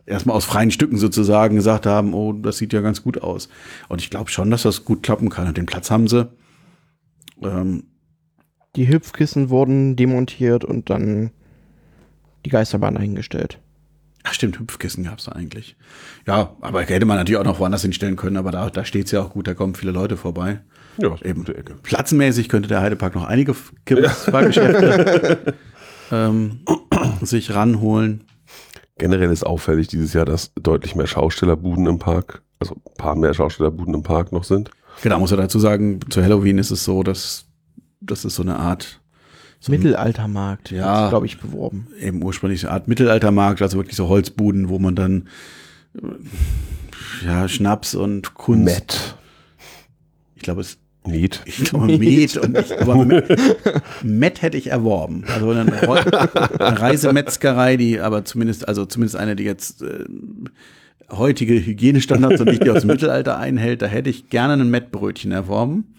[0.06, 3.50] erstmal aus freien Stücken sozusagen gesagt haben, oh, das sieht ja ganz gut aus.
[3.90, 5.48] Und ich glaube schon, dass das gut klappen kann.
[5.48, 6.30] Und den Platz haben sie.
[7.44, 7.84] Ähm,
[8.76, 11.32] Die Hüpfkissen wurden demontiert und dann
[12.46, 13.60] die Geisterbahn eingestellt.
[14.24, 15.76] ach stimmt, Hüpfkissen gab es da eigentlich.
[16.26, 19.22] Ja, aber hätte man natürlich auch noch woanders hinstellen können, aber da, da steht's ja
[19.22, 20.62] auch gut, da kommen viele Leute vorbei.
[21.00, 21.40] Ja, Eben.
[21.42, 21.76] gute Ecke.
[21.84, 23.56] Platzenmäßig könnte der Heidepark noch einige
[23.86, 25.54] Kirmesfahrgeschäfte
[26.12, 26.60] ähm,
[27.22, 28.24] sich ranholen.
[28.98, 33.34] Generell ist auffällig dieses Jahr, dass deutlich mehr Schaustellerbuden im Park, also ein paar mehr
[33.34, 34.72] Schaustellerbuden im Park noch sind.
[35.04, 37.46] Genau, muss er dazu sagen, zu Halloween ist es so, dass
[38.02, 39.00] das ist so eine Art
[39.60, 41.10] so Mittelaltermarkt, Ja.
[41.10, 41.88] glaube ich, beworben.
[42.00, 45.28] eben ursprünglich eine Art Mittelaltermarkt, also wirklich so Holzbuden, wo man dann
[47.26, 48.66] ja Schnaps und Kunst.
[48.66, 49.18] Matt.
[50.36, 51.42] Ich glaube, es Niet.
[51.46, 53.26] ich glaube Met und nicht, aber Met,
[54.04, 55.24] Met hätte ich erworben.
[55.34, 60.06] Also eine, eine Reisemetzgerei, die aber zumindest, also zumindest eine, die jetzt äh,
[61.12, 65.32] heutige Hygienestandards und nicht die aus dem Mittelalter einhält, da hätte ich gerne ein Mettbrötchen
[65.32, 65.96] erworben.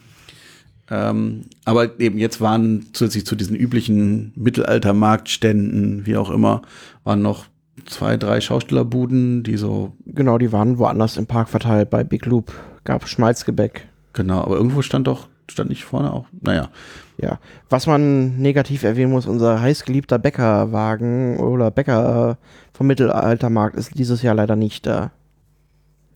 [0.90, 6.62] Ähm, aber eben jetzt waren zusätzlich zu diesen üblichen Mittelalter-Marktständen, wie auch immer,
[7.04, 7.46] waren noch
[7.86, 11.90] zwei, drei Schaustellerbuden, die so, Genau, die waren woanders im Park verteilt.
[11.90, 12.52] Bei Big Loop
[12.84, 13.87] gab Schmalzgebäck.
[14.18, 16.68] Genau, aber irgendwo stand doch, stand nicht vorne auch, naja,
[17.16, 17.38] Ja,
[17.70, 22.36] was man negativ erwähnen muss, unser heißgeliebter Bäckerwagen oder Bäcker
[22.74, 25.10] vom Mittelaltermarkt ist dieses Jahr leider nicht da.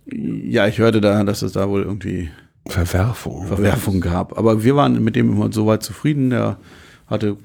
[0.07, 2.29] ja, ich hörte da, dass es da wohl irgendwie
[2.67, 3.47] Verwerfung.
[3.47, 4.39] Verwerfung gab.
[4.39, 6.31] Aber wir waren mit dem immer soweit zufrieden.
[6.31, 6.59] Der
[7.09, 7.37] hatte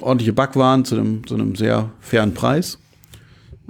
[0.00, 2.78] ordentliche Backwaren zu einem, zu einem sehr fairen Preis.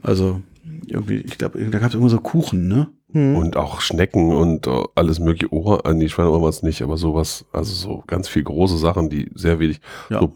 [0.03, 0.41] Also
[0.87, 2.89] irgendwie, ich glaube, da gab es immer so Kuchen, ne?
[3.13, 3.37] Hm.
[3.37, 6.97] Und auch Schnecken und äh, alles mögliche Ohr, äh, nee, Schweineohr war es nicht, aber
[6.97, 10.21] sowas, also so ganz viel große Sachen, die sehr wenig, Ja.
[10.21, 10.33] so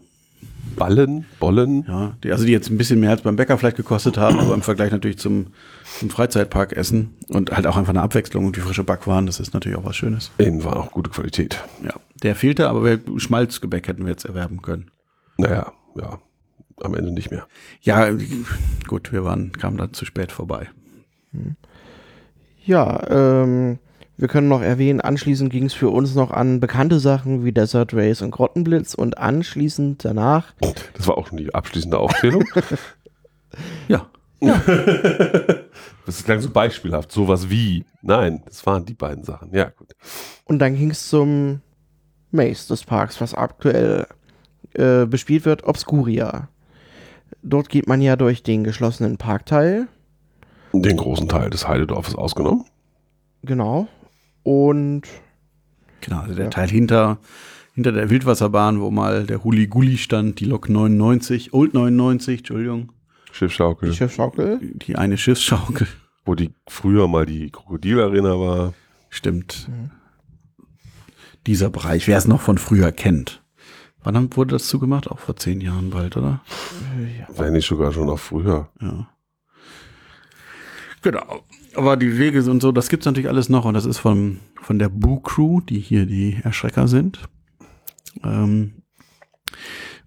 [0.75, 4.17] Ballen, Bollen, Ja, die, also die jetzt ein bisschen mehr als beim Bäcker vielleicht gekostet
[4.17, 5.47] haben, aber im Vergleich natürlich zum,
[5.97, 9.55] zum Freizeitpark essen und halt auch einfach eine Abwechslung und die frische Backwaren, das ist
[9.55, 10.29] natürlich auch was Schönes.
[10.37, 11.63] innen war auch gute Qualität.
[11.83, 14.91] Ja, der fehlte, aber wir, Schmalzgebäck hätten wir jetzt erwerben können.
[15.37, 16.19] Naja, ja,
[16.81, 17.47] am Ende nicht mehr.
[17.81, 18.09] Ja,
[18.87, 20.69] gut, wir waren, kamen dann zu spät vorbei.
[22.65, 23.79] Ja, ähm,
[24.17, 27.93] wir können noch erwähnen, anschließend ging es für uns noch an bekannte Sachen wie Desert
[27.93, 30.53] Race und Grottenblitz und anschließend danach,
[30.93, 32.43] Das war auch schon die abschließende Aufzählung.
[33.87, 34.09] Ja,
[36.05, 37.85] Das klang so beispielhaft, sowas wie.
[38.01, 39.53] Nein, das waren die beiden Sachen.
[39.53, 39.95] Ja, gut.
[40.45, 41.61] und dann ging es zum
[42.31, 44.05] Maze des Parks, was aktuell
[44.73, 46.49] äh, bespielt wird, Obscuria.
[47.43, 49.87] Dort geht man ja durch den geschlossenen Parkteil,
[50.73, 52.65] Den großen Teil des Heidedorfes ausgenommen.
[53.43, 53.87] genau,
[54.43, 55.03] und
[56.01, 56.49] Genau, also der Ja.
[56.51, 57.17] Teil hinter,
[57.73, 62.91] hinter der Wildwasserbahn, wo mal der Huli Gulli stand, die Lok 99, Old 99, Entschuldigung,
[63.31, 64.59] Schiffschaukel, die Schiffschaukel.
[64.61, 65.87] die eine Schiffsschaukel.
[66.25, 68.73] wo die früher mal die Krokodilarena war.
[69.09, 69.69] Stimmt.
[69.69, 69.91] Mhm.
[71.47, 73.41] Dieser Bereich, wer es noch von früher kennt.
[74.07, 75.11] Wann wurde das zugemacht?
[75.11, 76.39] Auch vor zehn Jahren bald, oder?
[77.35, 78.69] Wenn nicht sogar schon noch früher.
[78.79, 79.09] Ja.
[81.01, 81.43] Genau.
[81.75, 84.79] Aber die Wege und so, das gibt's natürlich alles noch und das ist von, von
[84.79, 87.19] der Boo Crew, die hier die Erschrecker sind.
[88.23, 88.75] Ähm,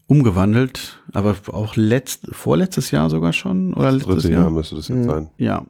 [0.06, 4.42] umgewandelt, aber auch letzt, vorletztes Jahr sogar schon oder Das letztes dritte Jahr.
[4.44, 5.28] Jahr müsste das jetzt sein.
[5.36, 5.66] Ja.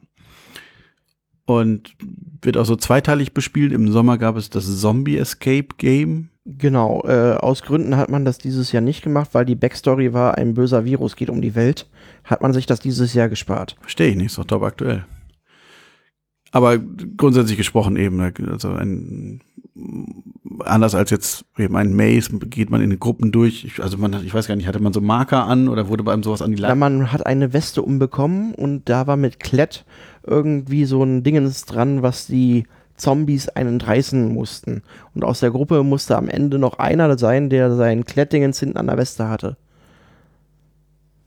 [1.43, 1.97] Und
[2.41, 3.73] wird auch so zweiteilig bespielt.
[3.73, 6.30] Im Sommer gab es das Zombie Escape Game.
[6.45, 10.37] Genau, äh, aus Gründen hat man das dieses Jahr nicht gemacht, weil die Backstory war,
[10.39, 11.87] ein böser Virus geht um die Welt.
[12.23, 13.75] Hat man sich das dieses Jahr gespart.
[13.81, 15.05] Verstehe ich nicht, ist doch top aktuell.
[16.51, 19.41] Aber grundsätzlich gesprochen eben, also ein,
[20.59, 23.63] anders als jetzt eben ein Maze, geht man in Gruppen durch.
[23.63, 26.11] Ich, also man, ich weiß gar nicht, hatte man so Marker an oder wurde bei
[26.11, 26.75] einem sowas an die Leine?
[26.75, 29.85] man hat eine Weste umbekommen und da war mit Klett
[30.25, 32.65] irgendwie so ein Dingens dran, was die
[33.01, 34.83] Zombies einen reißen mussten.
[35.13, 38.87] Und aus der Gruppe musste am Ende noch einer sein, der sein Klettdingens hinten an
[38.87, 39.57] der Weste hatte.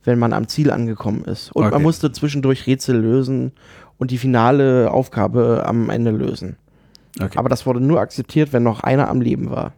[0.04, 1.50] Wenn man am Ziel angekommen ist.
[1.52, 1.74] Und Okay.
[1.74, 3.52] man musste zwischendurch Rätsel lösen
[3.98, 6.56] und die finale Aufgabe am Ende lösen.
[7.20, 7.38] Okay.
[7.38, 9.72] Aber das wurde nur akzeptiert, wenn noch einer am Leben war.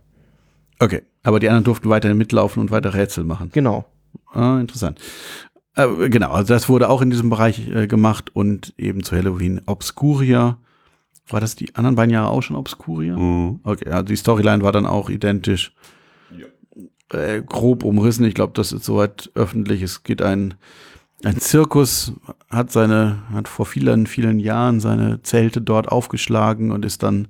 [0.81, 1.03] okay.
[1.23, 3.51] Aber die anderen durften weiterhin mitlaufen und weiter Rätsel machen.
[3.53, 3.85] Genau.
[4.33, 5.01] Ah, interessant.
[5.75, 9.61] Äh, genau, also das wurde auch in diesem Bereich äh, gemacht und eben zu Halloween
[9.67, 10.59] Obscuria.
[11.29, 13.17] War das die anderen beiden Jahre auch schon Obscuria?
[13.17, 13.61] Mhm.
[13.65, 15.73] Okay, also die Storyline war dann auch identisch.
[17.13, 18.25] Äh, grob umrissen.
[18.25, 19.81] Ich glaube, das ist soweit öffentlich.
[19.81, 20.55] Es geht ein,
[21.23, 22.13] ein Zirkus,
[22.51, 27.29] hat seine, hat vor vielen, vielen Jahren seine Zelte dort aufgeschlagen und ist dann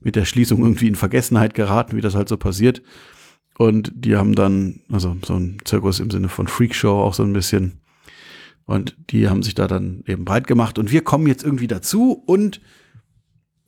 [0.00, 2.82] mit der Schließung irgendwie in Vergessenheit geraten, wie das halt so passiert.
[3.58, 7.32] Und die haben dann, also so ein Zirkus im Sinne von Freakshow auch so ein
[7.32, 7.80] bisschen.
[8.64, 10.80] Und die haben sich da dann eben breit gemacht.
[10.80, 12.60] Und wir kommen jetzt irgendwie dazu und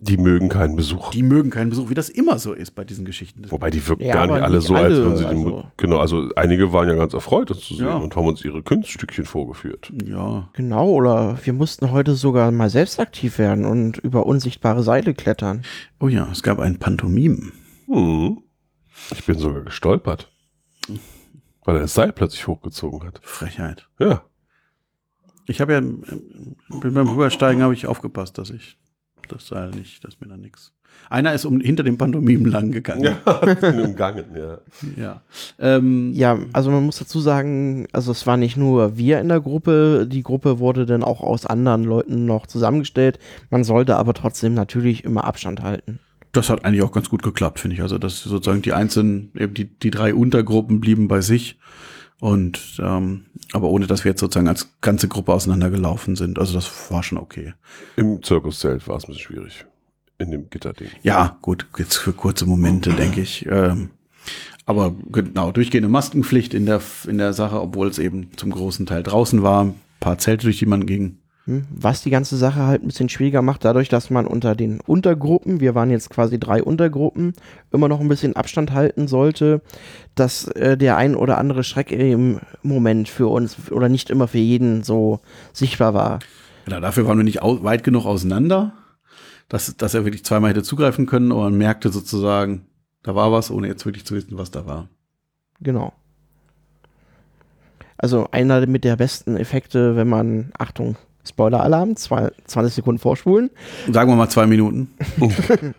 [0.07, 1.11] Die mögen keinen Besuch.
[1.13, 3.51] die mögen keinen Besuch, wie das immer so ist bei diesen Geschichten.
[3.51, 5.65] Wobei die wirken Ja, gar nicht alle nicht so, als alle, würden sie den, also-
[5.79, 7.97] Genau, also einige waren ja ganz erfreut, das zu sehen Ja.
[7.97, 9.93] und haben uns ihre Kunststückchen vorgeführt.
[10.05, 15.15] Ja, Genau, oder wir mussten heute sogar mal selbst aktiv werden und über unsichtbare Seile
[15.15, 15.63] klettern.
[16.01, 17.53] Oh ja, es gab ein Pantomim.
[17.87, 18.39] Hm.
[19.11, 20.31] Ich bin sogar gestolpert.
[21.65, 23.21] Weil er das Seil plötzlich hochgezogen hat.
[23.23, 23.89] Frechheit.
[23.99, 24.23] Ja.
[25.47, 28.77] Ich habe ja bin beim Rübersteigen habe ich aufgepasst, dass ich
[29.29, 30.73] das Seil nicht, dass mir da nichts
[31.11, 33.03] Einer ist um, hinter dem Pantomimen lang gegangen.
[33.05, 33.41] Ja,
[33.85, 34.59] umgangen, ja.
[34.97, 35.23] Ja.
[35.59, 39.41] Ähm, Ja, also man muss dazu sagen, also es war nicht nur wir in der
[39.41, 43.19] Gruppe, die Gruppe wurde dann auch aus anderen Leuten noch zusammengestellt.
[43.51, 45.99] Man sollte aber trotzdem natürlich immer Abstand halten.
[46.33, 47.83] Das hat eigentlich auch ganz gut geklappt, finde ich.
[47.83, 51.59] Also, dass sozusagen die einzelnen, eben die, die drei Untergruppen blieben bei sich.
[52.21, 56.39] Und ähm, aber ohne dass wir jetzt sozusagen als ganze Gruppe auseinandergelaufen sind.
[56.39, 57.55] Also das war schon okay.
[57.97, 59.67] Im Zirkuszelt war es ein bisschen schwierig.
[60.19, 60.89] In dem Gitterding.
[61.03, 63.47] Ja, gut, jetzt für kurze Momente, denke ich.
[63.47, 63.91] Ähm,
[64.65, 69.03] aber genau, durchgehende Maskenpflicht in der, in der Sache, obwohl es eben zum großen Teil
[69.03, 69.65] draußen war.
[69.65, 71.19] Ein paar Zelte, durch die man ging.
[71.47, 71.67] Hm?
[71.71, 75.61] Was die ganze Sache halt ein bisschen schwieriger macht, dadurch, dass man unter den Untergruppen,
[75.61, 77.35] wir waren jetzt quasi drei Untergruppen,
[77.71, 79.61] immer noch ein bisschen Abstand halten sollte,
[80.15, 84.39] dass äh, der ein oder andere Schreck im Moment für uns oder nicht immer für
[84.39, 85.21] jeden so
[85.53, 86.19] sichtbar war.
[86.65, 88.73] Genau, dafür waren wir nicht weit genug auseinander,
[89.51, 92.67] dass, dass er wirklich zweimal hätte zugreifen können, aber man merkte sozusagen,
[93.03, 94.89] da war was, ohne jetzt wirklich zu wissen, was da war.
[95.61, 95.93] Genau.
[97.99, 103.51] Also einer mit der besten Effekte, wenn man, Achtung, Spoiler-Alarm, zwei- 20 Sekunden vorspulen.
[103.91, 104.91] Sagen wir mal zwei Minuten.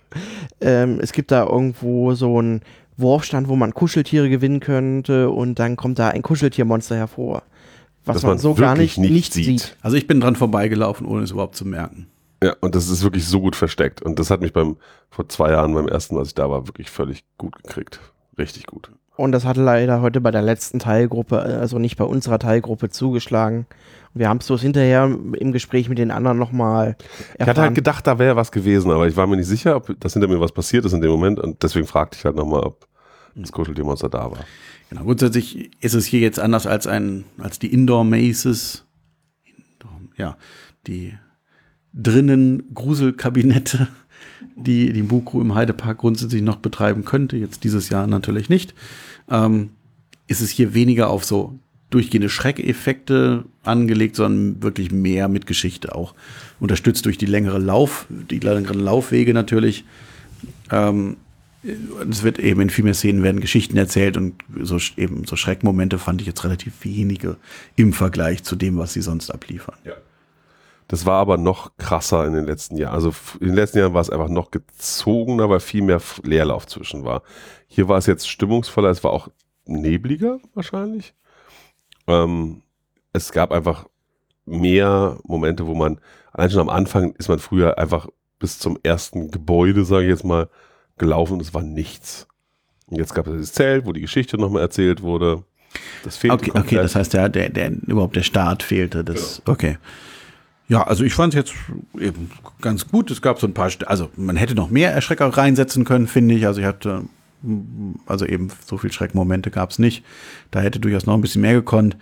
[0.61, 2.61] Ähm, es gibt da irgendwo so einen
[2.97, 7.43] Wurfstand, wo man Kuscheltiere gewinnen könnte und dann kommt da ein Kuscheltiermonster hervor.
[8.05, 9.45] Was man man so gar nicht, nicht nicht sieht.
[9.45, 9.77] sieht.
[9.81, 12.07] Also ich bin dran vorbeigelaufen, ohne es überhaupt zu merken.
[12.43, 14.01] Ja, und das ist wirklich so gut versteckt.
[14.01, 14.77] Und das hat mich beim,
[15.09, 17.99] vor zwei Jahren, beim ersten, Mal, als ich da war, wirklich völlig gut gekriegt.
[18.37, 18.89] Richtig gut.
[19.17, 22.89] Und das hat leider heute bei der letzten Teilgruppe, äh, also nicht bei unserer Teilgruppe,
[22.89, 23.65] zugeschlagen.
[24.13, 26.97] Und wir haben es bloß hinterher im Gespräch mit den anderen nochmal
[27.39, 29.99] Ich hatte halt gedacht, da wäre was gewesen, aber ich war mir nicht sicher, ob
[29.99, 31.39] das hinter mir was passiert ist in dem Moment.
[31.39, 32.87] Und deswegen fragte ich halt nochmal, ob
[33.35, 34.45] das Kuscheltiermonster da war.
[34.89, 38.85] Genau, grundsätzlich ist es hier jetzt anders als ein, als die Indoor Maces.
[39.43, 40.37] Indoor, ja,
[40.87, 41.17] die
[41.93, 43.87] drinnen Gruselkabinette,
[44.55, 48.73] die die Buku im Heidepark grundsätzlich noch betreiben könnte, jetzt dieses Jahr natürlich nicht.
[49.29, 49.71] Ähm,
[50.27, 51.59] ist es hier weniger auf so
[51.89, 56.15] durchgehende Schreckeffekte angelegt, sondern wirklich mehr mit Geschichte auch.
[56.59, 59.85] Unterstützt durch die längere Lauf, die längeren Laufwege natürlich.
[60.71, 61.17] Ähm,
[62.09, 65.97] es wird eben in viel mehr Szenen werden Geschichten erzählt und so eben so Schreckmomente
[65.97, 67.37] fand ich jetzt relativ wenige
[67.75, 69.75] im Vergleich zu dem, was sie sonst abliefern.
[70.87, 72.93] Das war aber noch krasser in den letzten Jahren.
[72.93, 77.03] Also in den letzten Jahren war es einfach noch gezogener, weil viel mehr Leerlauf zwischen
[77.03, 77.23] war.
[77.67, 79.29] Hier war es jetzt stimmungsvoller, es war auch
[79.65, 81.15] nebliger wahrscheinlich.
[82.07, 82.61] Ähm,
[83.13, 83.87] es gab einfach
[84.45, 85.99] mehr Momente, wo man,
[86.31, 90.23] allein schon am Anfang ist man früher einfach bis zum ersten Gebäude, sage ich jetzt
[90.23, 90.49] mal,
[90.97, 92.27] gelaufen und es war nichts.
[92.87, 95.43] Und jetzt gab es das Zelt, wo die Geschichte nochmal erzählt wurde.
[96.03, 96.65] Das fehlte Okay, komplett.
[96.65, 99.03] okay, das heißt, der, der, der, überhaupt der Start fehlte.
[99.03, 99.77] Das, okay.
[100.67, 101.53] Ja, also ich fand es jetzt
[101.99, 103.11] eben ganz gut.
[103.11, 106.33] Es gab so ein paar, St- also man hätte noch mehr Erschrecker reinsetzen können, finde
[106.35, 106.47] ich.
[106.47, 107.03] Also ich hatte,
[108.07, 110.03] also eben so viel Schreckmomente gab es nicht.
[110.49, 111.97] Da hätte durchaus noch ein bisschen mehr gekonnt.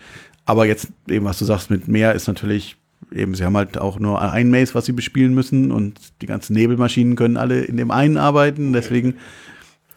[0.45, 2.77] Aber jetzt eben, was du sagst, mit mehr ist natürlich
[3.11, 6.53] eben, sie haben halt auch nur ein Maze, was sie bespielen müssen und die ganzen
[6.53, 8.71] Nebelmaschinen können alle in dem einen arbeiten.
[8.71, 9.15] Deswegen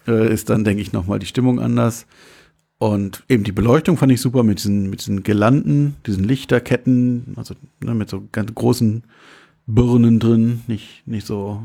[0.08, 2.06] äh, ist dann, denke ich, nochmal die Stimmung anders.
[2.78, 7.54] Und eben die Beleuchtung fand ich super mit diesen, mit diesen Girlanden, diesen Lichterketten, also
[7.82, 9.04] ne, mit so ganz großen
[9.66, 11.62] Birnen drin, nicht, nicht so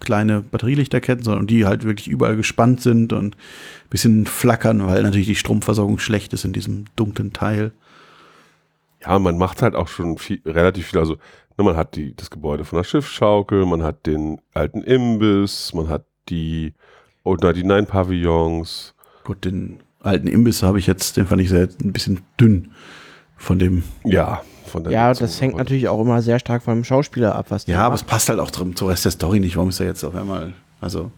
[0.00, 5.26] kleine Batterielichterketten, sondern die halt wirklich überall gespannt sind und ein bisschen flackern, weil natürlich
[5.26, 7.72] die Stromversorgung schlecht ist in diesem dunklen Teil.
[9.02, 10.98] Ja, man macht halt auch schon viel, relativ viel.
[10.98, 11.14] Also,
[11.56, 15.88] ne, man hat die, das Gebäude von der Schiffsschaukel, man hat den alten Imbiss, man
[15.88, 16.74] hat die,
[17.24, 18.94] oder die Nine Pavillons.
[19.24, 22.72] Gut, den alten Imbiss habe ich jetzt, den fand ich sehr ein bisschen dünn
[23.36, 23.82] von dem.
[24.04, 25.26] Ja, von der Ja, Nutzung.
[25.26, 28.02] das hängt natürlich auch immer sehr stark vom Schauspieler ab, was der Ja, aber es
[28.02, 29.56] macht, passt halt auch drum zum Rest der Story nicht.
[29.56, 31.10] Warum ist er jetzt auf einmal, also,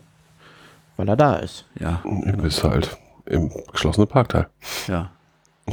[0.97, 1.67] weil er da ist.
[1.79, 4.47] ja, Imbiss halt im geschlossenen Parkteil.
[4.89, 5.11] ja.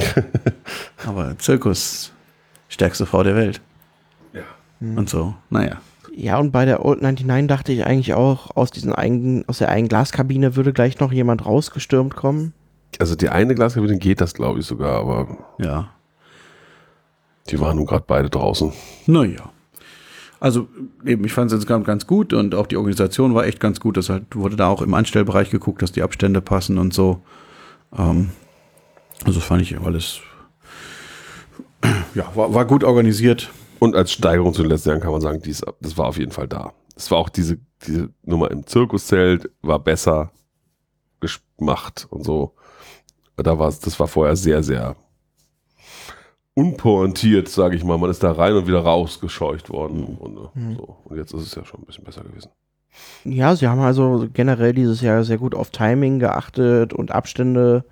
[1.06, 2.12] aber Zirkus,
[2.68, 3.62] stärkste Frau der Welt.
[4.34, 4.44] Ja.
[4.80, 5.78] Und so, naja.
[6.16, 9.70] Ja, und bei der Old 99 dachte ich eigentlich auch, aus, diesen einen, aus der
[9.70, 12.54] einen Glaskabine würde gleich noch jemand rausgestürmt kommen.
[12.98, 15.90] Also, die eine Glaskabine geht das, glaube ich, sogar, aber Ja.
[17.50, 18.74] die waren nun gerade beide draußen.
[19.06, 19.52] Naja.
[20.42, 20.70] Also
[21.06, 23.98] eben, ich fand es insgesamt ganz gut und auch die Organisation war echt ganz gut.
[23.98, 27.22] Das halt wurde da auch im Anstellbereich geguckt, dass die Abstände passen und so.
[27.98, 28.30] Ähm,
[29.26, 30.22] also das fand ich alles,
[32.16, 33.50] ja, war, war gut organisiert.
[33.80, 36.32] Und als Steigerung zu den letzten Jahren kann man sagen, dies, das war auf jeden
[36.32, 36.72] Fall da.
[36.96, 40.32] Es war auch diese, diese Nummer im Zirkuszelt, war besser
[41.58, 42.54] gemacht und so.
[43.44, 44.96] Da war das war vorher sehr, sehr
[46.54, 47.98] unpointiert, sage ich mal.
[47.98, 50.18] Man ist da rein und wieder rausgescheucht worden.
[50.18, 50.98] Und, äh, so.
[51.06, 52.50] und jetzt ist es ja schon ein bisschen besser gewesen.
[53.24, 57.86] Ja, sie haben also generell dieses Jahr sehr gut auf Timing geachtet und Abstände.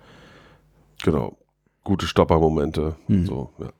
[1.02, 1.36] Genau.
[1.84, 2.96] Gute Stoppermomente.
[3.06, 3.26] Hm.
[3.26, 3.70] So, ja.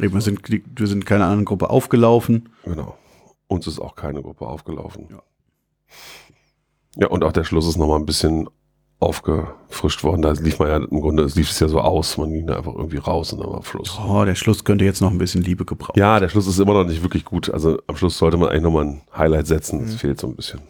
[0.00, 2.50] Eben, wir, sind, wir sind keine anderen Gruppe aufgelaufen.
[2.64, 2.96] Genau.
[3.46, 5.06] Uns ist auch keine Gruppe aufgelaufen.
[5.10, 5.22] Ja.
[6.96, 8.48] Ja, und auch der Schluss ist nochmal ein bisschen
[9.04, 10.22] aufgefrischt worden.
[10.22, 12.16] Da lief man ja im Grunde, es lief es ja so aus.
[12.18, 13.98] Man ging da einfach irgendwie raus und dann war Schluss.
[14.06, 15.98] Oh, der Schluss könnte jetzt noch ein bisschen Liebe gebrauchen.
[15.98, 17.50] Ja, der Schluss ist immer noch nicht wirklich gut.
[17.52, 19.80] Also am Schluss sollte man eigentlich nochmal ein Highlight setzen.
[19.86, 20.60] Das fehlt so ein bisschen.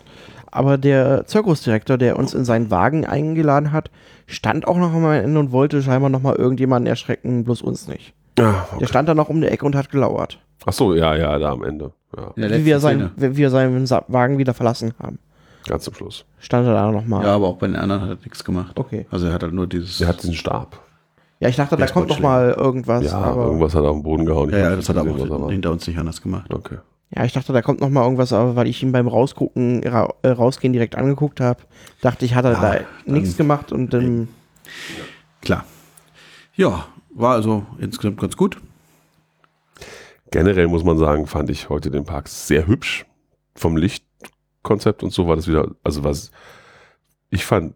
[0.51, 3.91] Aber der Zirkusdirektor, der uns in seinen Wagen eingeladen hat,
[4.27, 8.15] stand auch noch am Ende und wollte scheinbar noch mal irgendjemanden erschrecken, bloß uns nicht.
[8.39, 10.39] Ja, Der stand da noch um die Ecke und hat gelauert.
[10.67, 11.93] Ach so, ja, ja, da am Ende.
[12.17, 13.33] Ja, In Wie wir, letzten sein, Szene.
[13.33, 15.19] wie wir seinen Wagen wieder verlassen haben.
[15.67, 16.25] Ganz zum Schluss.
[16.39, 17.25] Stand er da noch mal.
[17.25, 18.79] Ja, aber auch bei den anderen hat er nichts gemacht.
[18.79, 19.07] Okay.
[19.11, 19.99] Also er hat halt nur dieses.
[19.99, 20.81] Der hat diesen Stab.
[21.41, 23.05] Ja, ich dachte, da kommt noch mal irgendwas.
[23.05, 24.49] Ja, aber, irgendwas hat er auf den Boden gehauen.
[24.49, 26.53] Ich ja, ja, das hat er aber er hinter uns nicht anders gemacht.
[26.53, 26.79] Okay.
[27.15, 30.13] ja, ich dachte, da kommt noch mal irgendwas, aber weil ich ihn beim Rausgucken, ra
[30.23, 31.61] äh, rausgehen direkt angeguckt habe,
[32.01, 34.29] dachte ich, hat er Ja, da nichts gemacht und dann,
[35.43, 35.65] Klar.
[36.57, 38.61] Ja, war also insgesamt ganz gut.
[40.31, 43.07] Generell muss man sagen, fand ich heute den Park sehr hübsch.
[43.55, 43.77] Vom
[44.65, 46.31] Lichtkonzept und so war das wieder, also was
[47.31, 47.75] ich fand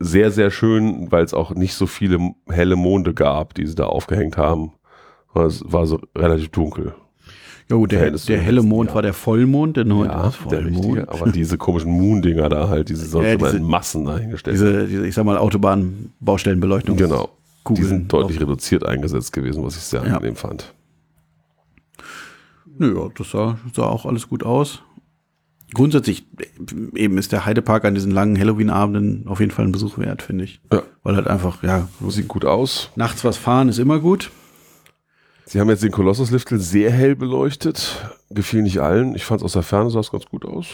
[0.00, 3.84] sehr, sehr schön, weil es auch nicht so viele helle Monde gab, die sie da
[3.86, 4.72] aufgehängt haben.
[5.34, 6.94] Es war so relativ dunkel.
[7.68, 8.94] Ja, gut, der, der helle Mond Jahren.
[8.96, 10.84] war der Vollmond, der neunte Ja, das der Vollmond.
[10.96, 11.08] richtige.
[11.08, 14.54] Aber diese komischen Moon-Dinger da halt, diese sonst Ja, diese- in Massen dahingestellt.
[14.56, 16.96] diese, diese, ich sag mal, Autobahnbaustellenbeleuchtung.
[16.96, 17.26] genau.
[17.58, 20.14] Die Kugeln sind deutlich auf- reduziert eingesetzt gewesen, was ich sehr Ja.
[20.16, 20.74] angenehm fand.
[22.78, 24.82] Nö, ja, das sah, sah auch alles gut aus.
[25.72, 26.26] Grundsätzlich
[26.94, 30.44] eben ist der Heidepark an diesen langen Halloween-Abenden auf jeden Fall ein Besuch wert, finde
[30.44, 30.60] ich.
[30.72, 30.82] Ja.
[31.02, 32.90] Weil halt einfach, ja, Sieht gut aus.
[32.96, 34.30] nachts was fahren ist immer gut.
[35.46, 38.08] Sie haben jetzt den Kolossus-Liftel sehr hell beleuchtet.
[38.30, 39.16] Gefiel nicht allen.
[39.16, 40.68] Ich fand es aus der Ferne sah es ganz gut aus.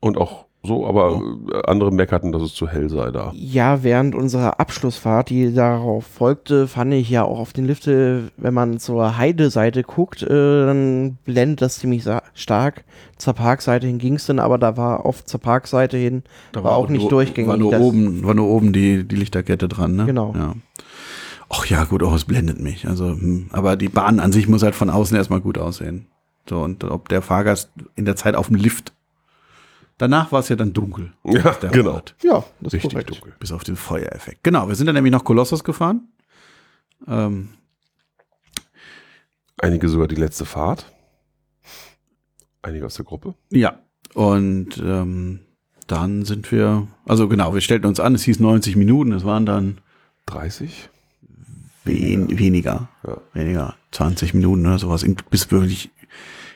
[0.00, 1.20] Und auch so, aber
[1.52, 3.32] äh, andere meckerten, dass es zu hell sei da.
[3.34, 8.54] ja, während unserer Abschlussfahrt, die darauf folgte, fand ich ja auch auf den Lifte, wenn
[8.54, 10.26] man zur Heideseite guckt, äh,
[10.66, 12.84] dann blendet das ziemlich stark.
[13.18, 16.22] Zur Parkseite hin ging es dann, aber da war auf zur Parkseite hin,
[16.52, 17.48] Da war, auch nicht nur, durchgängig.
[17.50, 20.06] War nur das- oben, war nur oben die, die Lichterkette dran, ne?
[20.06, 20.34] Genau.
[20.36, 20.54] Ja.
[21.50, 22.88] Ach ja, gut, auch es blendet mich.
[22.88, 26.06] Also, hm, aber die Bahn an sich muss halt von außen erstmal gut aussehen.
[26.48, 28.92] So, und ob der Fahrgast in der Zeit auf dem Lift.
[29.98, 31.12] Danach war es ja dann dunkel.
[31.24, 31.92] Ja, Der genau.
[31.94, 32.14] Ort.
[32.22, 33.10] Ja, das ist Richtig korrekt.
[33.10, 33.32] dunkel.
[33.38, 34.42] Bis auf den Feuereffekt.
[34.42, 36.08] Genau, wir sind dann nämlich noch Kolossus gefahren.
[37.06, 37.50] Ähm,
[39.58, 40.90] Einige sogar die letzte Fahrt.
[42.62, 43.34] Einige aus der Gruppe.
[43.50, 43.78] ja,
[44.14, 45.40] und ähm,
[45.86, 49.44] dann sind wir, also genau, wir stellten uns an, es hieß 90 Minuten, es waren
[49.44, 49.78] dann
[50.26, 50.88] 30.
[51.84, 53.18] wen, weniger, Ja.
[53.34, 55.90] weniger, 20 Minuten oder sowas, in, bis wir wirklich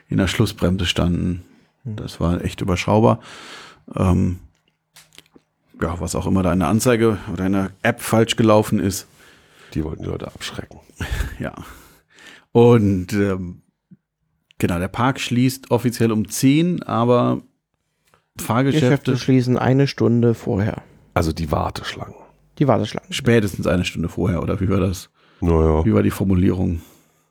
[0.09, 1.43] in der Schlussbremse standen.
[1.83, 3.19] Das war echt überschaubar.
[3.95, 4.39] Ähm,
[5.81, 9.07] ja, was auch immer da in der Anzeige oder in der App falsch gelaufen ist.
[9.73, 10.79] Die wollten die Leute abschrecken.
[11.39, 11.53] Ja.
[12.51, 13.61] Und ähm,
[14.57, 17.35] genau, der Park schließt offiziell um 10, aber
[18.35, 20.81] Geschäfte Fahrgeschäfte schließen eine Stunde vorher.
[21.13, 22.15] Also die Warteschlangen.
[22.57, 23.13] Die Warteschlangen.
[23.13, 25.09] spätestens eine Stunde vorher, oder wie war das?
[25.39, 25.85] Naja.
[25.85, 26.81] Wie war die Formulierung?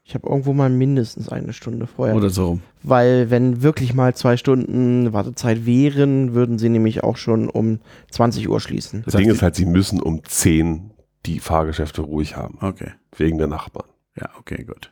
[0.08, 2.16] Ich habe irgendwo mal mindestens eine Stunde vorher.
[2.16, 2.60] Oder so.
[2.82, 8.48] Weil wenn wirklich mal zwei Stunden Wartezeit wären, würden sie nämlich auch schon um 20
[8.48, 9.02] Uhr schließen.
[9.04, 10.92] Das Das Ding ist halt, sie müssen um 10
[11.26, 12.56] die Fahrgeschäfte ruhig haben.
[12.62, 12.92] Okay.
[13.18, 13.84] Wegen der Nachbarn.
[14.18, 14.90] Ja, okay, gut.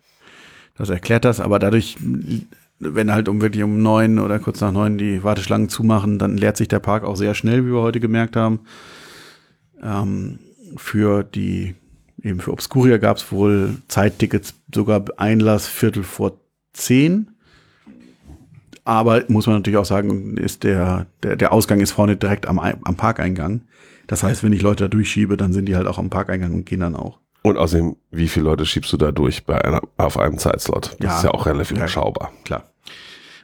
[0.76, 1.96] Das erklärt das, aber dadurch,
[2.78, 6.58] wenn halt um wirklich um neun oder kurz nach neun die Warteschlangen zumachen, dann leert
[6.58, 8.60] sich der Park auch sehr schnell, wie wir heute gemerkt haben.
[9.82, 10.40] Ähm,
[10.76, 11.74] für die,
[12.22, 16.38] eben für Obscuria gab es wohl Zeittickets, sogar Einlass Viertel vor
[16.72, 17.30] zehn.
[18.84, 22.58] Aber muss man natürlich auch sagen, ist der, der, der Ausgang ist vorne direkt am,
[22.58, 23.62] am Parkeingang.
[24.06, 26.66] Das heißt, wenn ich Leute da durchschiebe, dann sind die halt auch am Parkeingang und
[26.66, 27.18] gehen dann auch.
[27.42, 30.96] Und außerdem, wie viele Leute schiebst du da durch bei einer, auf einem Zeitslot?
[31.00, 31.16] Das Ja.
[31.18, 32.32] ist ja auch relativ überschaubar.
[32.44, 32.70] klar.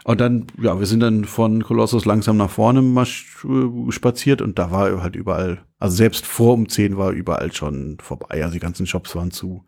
[0.05, 4.71] Und dann, ja, wir sind dann von Kolossus langsam nach vorne äh, spaziert und da
[4.73, 8.43] war halt überall, also selbst vor um 10 war überall schon vorbei.
[8.43, 9.65] Also die ganzen Shops waren zu.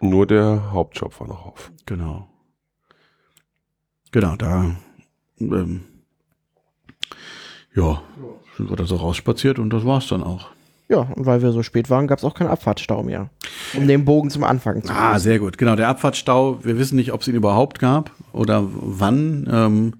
[0.00, 1.70] Nur der Hauptjob war noch auf.
[1.86, 2.26] Genau.
[4.10, 4.74] Genau, da,
[5.38, 5.82] ähm,
[7.74, 8.02] ja,
[8.56, 10.48] sind wir da so rausspaziert und das war's dann auch.
[10.88, 13.30] Ja, und weil wir so spät waren, gab es auch keinen Abfahrtsstau mehr.
[13.76, 15.22] Um den Bogen zum Anfang zu Ah, lösen.
[15.22, 15.56] sehr gut.
[15.58, 19.46] Genau, der Abfahrtsstau, wir wissen nicht, ob es ihn überhaupt gab oder wann.
[19.52, 19.94] Ähm,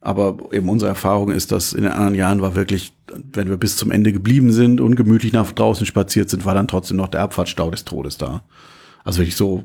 [0.00, 2.94] aber eben unsere Erfahrung ist, dass in den anderen Jahren war wirklich,
[3.32, 6.68] wenn wir bis zum Ende geblieben sind und gemütlich nach draußen spaziert sind, war dann
[6.68, 8.42] trotzdem noch der Abfahrtsstau des Todes da.
[9.04, 9.64] Also wirklich so,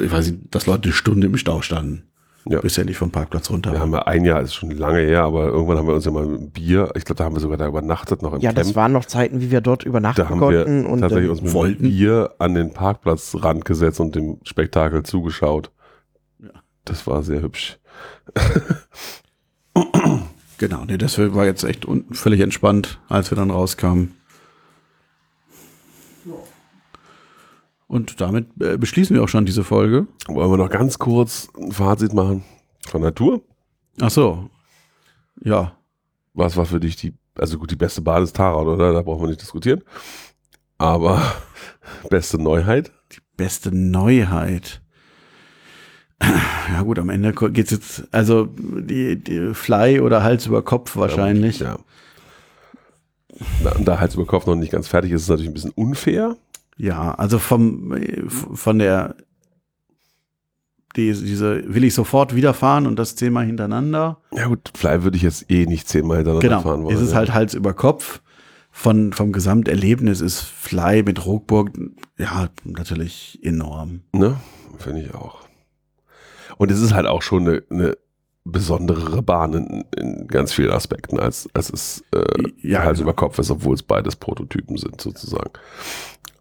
[0.00, 2.04] ich weiß nicht, dass Leute eine Stunde im Stau standen.
[2.48, 2.60] Ja.
[2.60, 3.72] bist ja nicht vom Parkplatz runter.
[3.72, 6.10] Wir haben ja ein Jahr, ist schon lange her, aber irgendwann haben wir uns ja
[6.10, 8.52] mal mit einem Bier, ich glaube, da haben wir sogar da übernachtet, noch im Ja,
[8.52, 8.76] das Camp.
[8.76, 10.84] waren noch Zeiten, wie wir dort übernachten Da haben konnten.
[10.84, 11.82] wir und tatsächlich ähm, uns mit wollten.
[11.82, 15.70] Bier an den Parkplatzrand gesetzt und dem Spektakel zugeschaut.
[16.38, 16.48] Ja.
[16.86, 17.78] Das war sehr hübsch.
[20.58, 24.14] Genau, nee, das war jetzt echt völlig entspannt, als wir dann rauskamen.
[27.86, 30.06] Und damit äh, beschließen wir auch schon diese Folge.
[30.26, 32.44] Wollen wir noch ganz kurz ein Fazit machen
[32.86, 33.40] von der Tour?
[34.00, 34.50] Ach so.
[35.42, 35.72] Ja.
[36.34, 38.92] Was war für dich die, also gut, die beste Bahn ist Taran, oder?
[38.92, 39.82] Da brauchen wir nicht diskutieren.
[40.76, 41.22] Aber
[42.10, 42.92] beste Neuheit?
[43.36, 44.82] Beste Neuheit.
[46.20, 50.96] Ja gut, am Ende ko- geht's jetzt, also die, die Fly oder Hals über Kopf
[50.96, 51.60] wahrscheinlich.
[51.60, 51.78] Ja.
[53.62, 55.72] Da, da Hals über Kopf noch nicht ganz fertig ist, ist es natürlich ein bisschen
[55.72, 56.36] unfair.
[56.76, 57.94] Ja, also vom
[58.28, 59.14] von der
[60.96, 64.18] die, diese will ich sofort wiederfahren und das zehnmal hintereinander.
[64.32, 66.96] Ja gut, Fly würde ich jetzt eh nicht zehnmal hintereinander Genau, fahren wollen.
[66.96, 67.16] es ist ja.
[67.16, 68.20] halt Hals über Kopf.
[68.70, 71.72] Von, vom Gesamterlebnis ist Fly mit Rockburg
[72.16, 74.02] ja natürlich enorm.
[74.12, 74.36] Ne?
[74.78, 75.47] Finde ich auch.
[76.58, 77.96] Und es ist halt auch schon eine, eine
[78.44, 83.10] besondere Bahn in, in ganz vielen Aspekten, als, als es äh, Ja, Hals genau.
[83.10, 85.50] über Kopf ist, obwohl es beides Prototypen sind, sozusagen.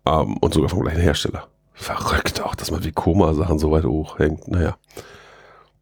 [0.06, 1.48] Ähm, und sogar vom gleichen Hersteller.
[1.74, 4.48] Verrückt auch, dass man wie Koma-Sachen so weit hochhängt.
[4.48, 4.78] Naja.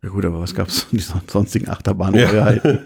[0.03, 2.81] Ja gut, aber was gab's in diesen sonstigen Achterbahnneuheiten?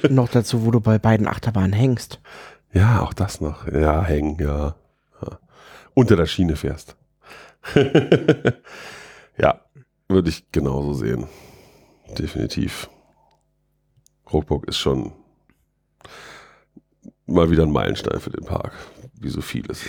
[0.10, 2.20] noch dazu, wo du bei beiden Achterbahnen hängst.
[2.72, 3.68] Ja, auch das noch.
[3.68, 4.74] Ja, hängen, ja.
[5.22, 5.38] ja.
[5.94, 6.96] Unter der Schiene fährst.
[9.38, 9.60] ja,
[10.08, 11.26] würde ich genauso sehen.
[12.18, 12.88] Definitiv.
[14.32, 15.12] Rockburg ist schon
[17.26, 18.72] mal wieder ein Meilenstein für den Park,
[19.20, 19.82] wie so vieles.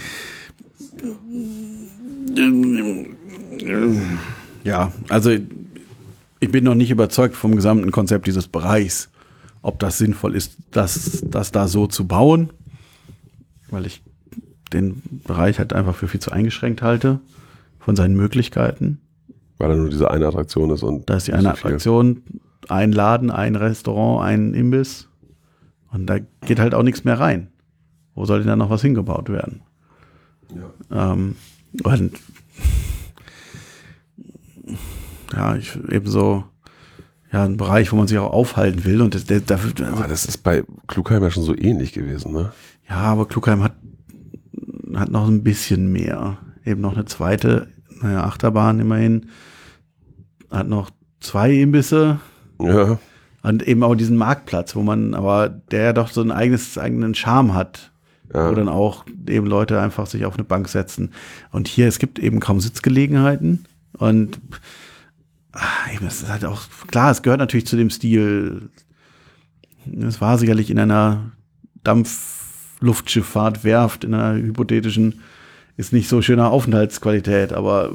[4.64, 5.32] Ja, also
[6.40, 9.10] ich bin noch nicht überzeugt vom gesamten Konzept dieses Bereichs,
[9.62, 12.52] ob das sinnvoll ist, das, das da so zu bauen,
[13.70, 14.02] weil ich
[14.74, 17.20] den Bereich halt einfach für viel zu eingeschränkt halte
[17.80, 19.00] von seinen Möglichkeiten.
[19.58, 21.50] Weil er nur diese eine Attraktion ist und Da ist die eine so.
[21.50, 22.24] Attraktion,
[22.70, 25.10] ein Laden, ein Restaurant, ein Imbiss
[25.92, 27.48] und da geht halt auch nichts mehr rein.
[28.14, 29.62] Wo soll denn da noch was hingebaut werden?
[30.92, 31.36] Ähm,
[31.84, 32.14] und
[35.34, 36.44] ja, ich eben so,
[37.32, 39.02] ja, ein Bereich, wo man sich auch aufhalten will.
[39.02, 42.52] Und das, der, dafür, Aber das ist bei Klugheim ja schon so ähnlich gewesen, ne?
[42.90, 43.76] ja, aber Klugheim hat,
[44.96, 46.38] hat noch ein bisschen mehr.
[46.66, 47.68] Eben noch eine zweite,
[48.02, 49.28] naja, Achterbahn immerhin.
[50.52, 50.90] Hat noch
[51.20, 52.20] zwei Imbisse
[52.62, 52.98] Ja.
[53.44, 57.16] und eben auch diesen Marktplatz, wo man, aber der ja doch so ein eigenes, eigenen
[57.16, 57.92] Charme hat.
[58.34, 58.50] ja.
[58.52, 61.12] wo dann auch eben Leute einfach sich auf eine Bank setzen.
[61.52, 63.66] Und hier, es gibt eben kaum Sitzgelegenheiten
[63.98, 64.40] und
[65.54, 68.70] ah, eben, es ist halt auch, klar, es gehört natürlich zu dem Stil.
[70.02, 71.32] Es war sicherlich in einer
[71.86, 75.22] Dampfluftschifffahrt, Werft, in einer hypothetischen,
[75.78, 77.92] ist nicht so schöner Aufenthaltsqualität, aber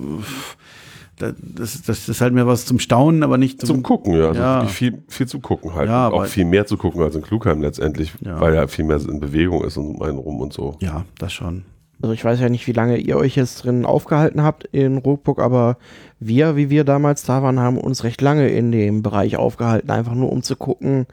[1.18, 4.28] da- das, das ist halt mehr was zum Staunen, aber nicht Zum Gucken, ja.
[4.28, 4.64] Also Ja.
[4.66, 5.88] viel, viel zu gucken halt.
[5.88, 8.40] Ja, auch viel mehr zu gucken als in Klugheim letztendlich, Ja.
[8.40, 10.76] weil ja viel mehr in Bewegung ist und um einen rum und so.
[10.80, 11.64] Ja, das schon.
[12.00, 15.38] Also ich weiß ja nicht, wie lange ihr euch jetzt drin aufgehalten habt in Rockburg,
[15.38, 15.76] aber
[16.18, 20.14] wir, wie wir damals da waren, haben uns recht lange in dem Bereich aufgehalten, einfach
[20.14, 21.06] nur um zu gucken,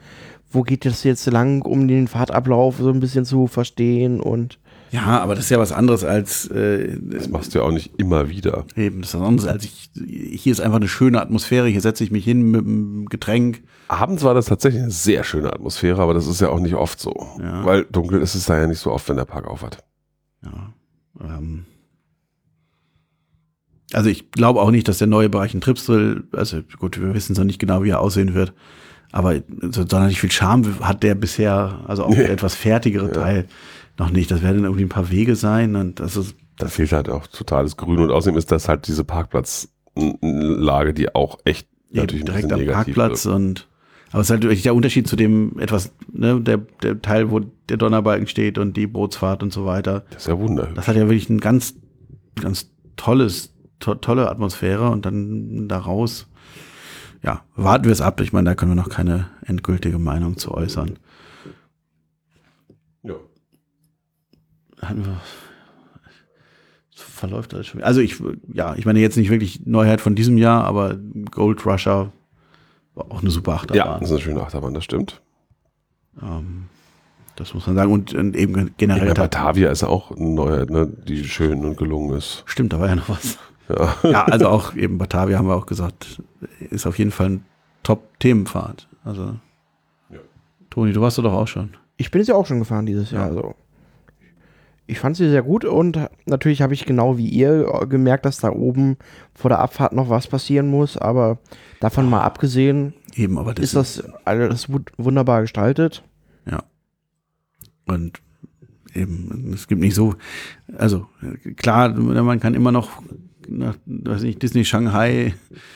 [0.51, 4.57] wo geht es jetzt lang, um den Fahrtablauf so ein bisschen zu verstehen und
[4.91, 7.91] Ja, aber das ist ja was anderes als äh, Das machst du ja auch nicht
[7.99, 8.65] immer wieder.
[8.75, 9.89] Eben, das ist was anderes als ich.
[9.93, 11.67] Hier ist einfach eine schöne Atmosphäre.
[11.67, 13.61] Hier setze ich mich hin mit einem Getränk.
[13.87, 16.99] Abends war das tatsächlich eine sehr schöne Atmosphäre, aber das ist ja auch nicht oft
[16.99, 17.13] so.
[17.39, 17.65] Ja.
[17.65, 19.83] Weil dunkel ist es da ja nicht so oft, wenn der Park auf hat.
[20.43, 20.73] Ja.
[21.21, 21.65] Ähm.
[23.91, 27.33] Also ich glaube auch nicht, dass der neue Bereich in Tripsdrill, also gut, wir wissen
[27.33, 28.53] noch nicht genau, wie er aussehen wird,
[29.11, 32.17] aber so sonderlich viel Charme hat der bisher, also auch Nee.
[32.17, 33.47] der etwas fertigere Teil
[33.99, 34.31] noch nicht.
[34.31, 37.77] Das werden irgendwie ein paar Wege sein und das ist Da fehlt halt auch totales
[37.77, 42.47] Grün und außerdem ist das halt diese Parkplatzlage, die auch echt eben natürlich ein direkt
[42.49, 43.35] bisschen am Parkplatz wirkt.
[43.35, 43.69] und
[44.11, 47.39] aber es ist halt wirklich der Unterschied zu dem etwas, ne, der, der Teil, wo
[47.39, 50.03] der Donnerbalken steht und die Bootsfahrt und so weiter.
[50.09, 50.75] Das ist ja wunderhübsch.
[50.75, 51.75] Das hat ja wirklich ein ganz,
[52.41, 56.27] ganz tolles, to tolle Atmosphäre und dann da raus.
[57.21, 58.19] Ja, warten wir es ab.
[58.21, 60.97] Ich meine, da können wir noch keine endgültige Meinung zu äußern.
[63.03, 63.13] Ja.
[63.13, 64.68] Hatten wir,
[66.91, 67.81] verläuft alles schon.
[67.83, 68.21] Also ich,
[68.53, 70.95] ja, ich meine jetzt nicht wirklich Neuheit von diesem Jahr, aber
[71.31, 72.11] Gold Rusher
[72.95, 73.99] war auch eine super ja, Achterbahn.
[74.01, 75.21] das ist eine schöne Achterbahn, das stimmt.
[76.21, 76.65] Ähm,
[77.35, 77.91] das muss man sagen.
[77.91, 79.07] Und, und eben generell.
[79.07, 82.43] Ja, da- Batavia ist auch eine Neuheit, ne, die schön und gelungen ist.
[82.45, 83.33] Stimmt, da war ja noch was.
[83.33, 83.95] Ja.
[84.03, 86.21] Ja, also auch eben Batavia haben wir auch gesagt,
[86.71, 87.45] ist auf jeden Fall ein
[87.83, 88.87] Top-Themenfahrt.
[89.03, 89.35] Also,
[90.09, 90.17] Ja.
[90.71, 91.75] Toni, du warst doch auch schon.
[91.97, 93.25] Ich bin es ja auch schon gefahren dieses Jahr.
[93.25, 93.55] Also.
[94.89, 98.49] Ich fand sie sehr gut und natürlich habe ich genau wie ihr gemerkt, dass da
[98.51, 98.97] oben
[99.35, 100.97] vor der Abfahrt noch was passieren muss.
[100.97, 101.37] Aber
[101.79, 106.03] davon mal abgesehen, Eben, aber das ist das alles wu- wunderbar gestaltet.
[106.49, 106.63] Ja.
[107.85, 108.21] Und
[108.95, 110.15] eben, es gibt nicht so,
[110.77, 111.05] also
[111.57, 113.01] klar, man kann immer noch,
[113.49, 115.33] nach, weiß nicht, Disney Shanghai,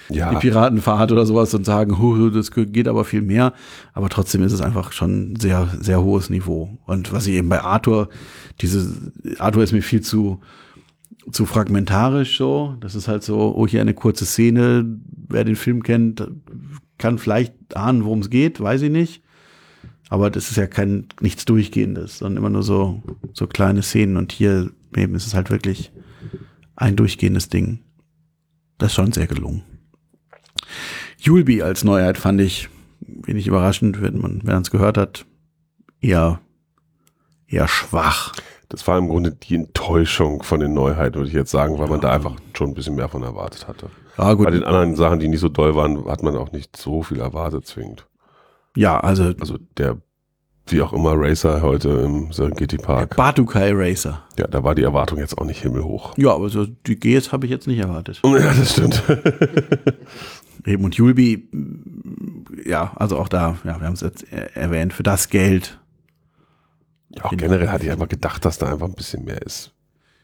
[0.09, 0.29] Ja.
[0.31, 3.53] die Piratenfahrt oder sowas und sagen, hu, das geht aber viel mehr.
[3.93, 6.77] Aber trotzdem ist es einfach schon ein sehr, sehr hohes Niveau.
[6.85, 8.09] Und was ich eben bei Arthur,
[8.61, 10.39] diese, Arthur ist mir viel zu,
[11.31, 12.75] zu fragmentarisch so.
[12.79, 14.85] Das ist halt so, oh, hier eine kurze Szene.
[15.29, 16.27] Wer den Film kennt,
[16.97, 19.21] kann vielleicht ahnen, worum es geht, weiß ich nicht.
[20.09, 23.01] Aber das ist ja kein nichts Durchgehendes, sondern immer nur so,
[23.33, 24.17] so kleine Szenen.
[24.17, 25.91] Und hier eben ist es halt wirklich
[26.75, 27.79] ein durchgehendes Ding.
[28.77, 29.63] Das ist schon sehr gelungen.
[31.17, 32.69] Julbi als Neuheit fand ich
[32.99, 35.25] wenig überraschend, wenn man, wenn es gehört hat,
[36.01, 36.39] eher,
[37.47, 38.33] eher schwach.
[38.69, 42.01] Das war im Grunde die Enttäuschung von den Neuheiten, würde ich jetzt sagen, weil man
[42.01, 43.89] da einfach schon ein bisschen mehr von erwartet hatte.
[44.17, 44.45] Ja, gut.
[44.45, 47.19] Bei den anderen Sachen, die nicht so doll waren, hat man auch nicht so viel
[47.19, 48.07] erwartet zwingend.
[48.75, 50.01] Ja, also Also der,
[50.67, 53.15] wie auch immer, Racer heute im Serengeti Park.
[53.15, 54.23] Batukai Racer.
[54.37, 56.17] Ja, da war die Erwartung jetzt auch nicht himmelhoch.
[56.17, 58.21] Ja, aber so die Gs habe ich jetzt nicht erwartet.
[58.25, 59.03] Ja, das stimmt.
[60.65, 61.49] Eben und Julbi,
[62.65, 65.77] ja, also auch da, ja, wir haben es jetzt er- erwähnt, für das Geld,
[67.09, 69.71] Ja, auch generell hatte ich einfach gedacht, dass da einfach ein bisschen mehr ist.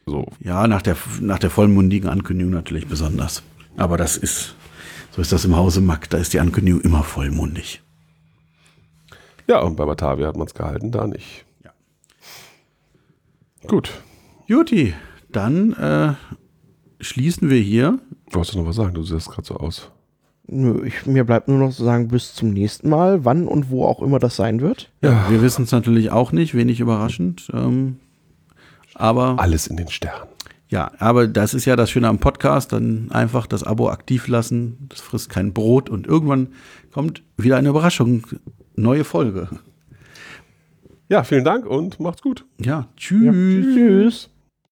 [0.06, 3.42] So, ja, nach der, nach der vollmundigen Ankündigung natürlich besonders.
[3.76, 4.54] Aber das ist,
[5.10, 7.82] so ist das im Hause Mack, da ist die Ankündigung immer vollmundig.
[9.50, 11.44] Ja, und bei Batavia hat man es gehalten, da nicht.
[11.64, 11.70] Ja.
[13.66, 13.90] Gut.
[14.46, 14.94] Juti,
[15.30, 16.14] dann äh,
[17.00, 17.98] schließen wir hier.
[18.30, 18.94] Wolltest du noch was sagen?
[18.94, 19.90] Du siehst gerade so aus.
[20.46, 23.84] Nö, ich, mir bleibt nur noch zu sagen, bis zum nächsten Mal, wann und wo
[23.84, 24.90] auch immer das sein wird.
[25.02, 27.48] Ja, wir wissen es natürlich auch nicht, wenig überraschend.
[27.52, 27.96] Ähm,
[28.94, 30.28] aber Alles in den Sternen.
[30.68, 34.86] ja, aber das ist ja das Schöne am Podcast, dann einfach das Abo aktiv lassen,
[34.88, 36.48] das frisst kein Brot und irgendwann
[36.92, 38.26] kommt wieder eine Überraschung,
[38.76, 39.48] neue Folge.
[41.08, 42.44] Ja, vielen Dank und macht's gut.
[42.60, 43.24] Ja, tschüss.
[43.24, 44.30] Ja, tschüss.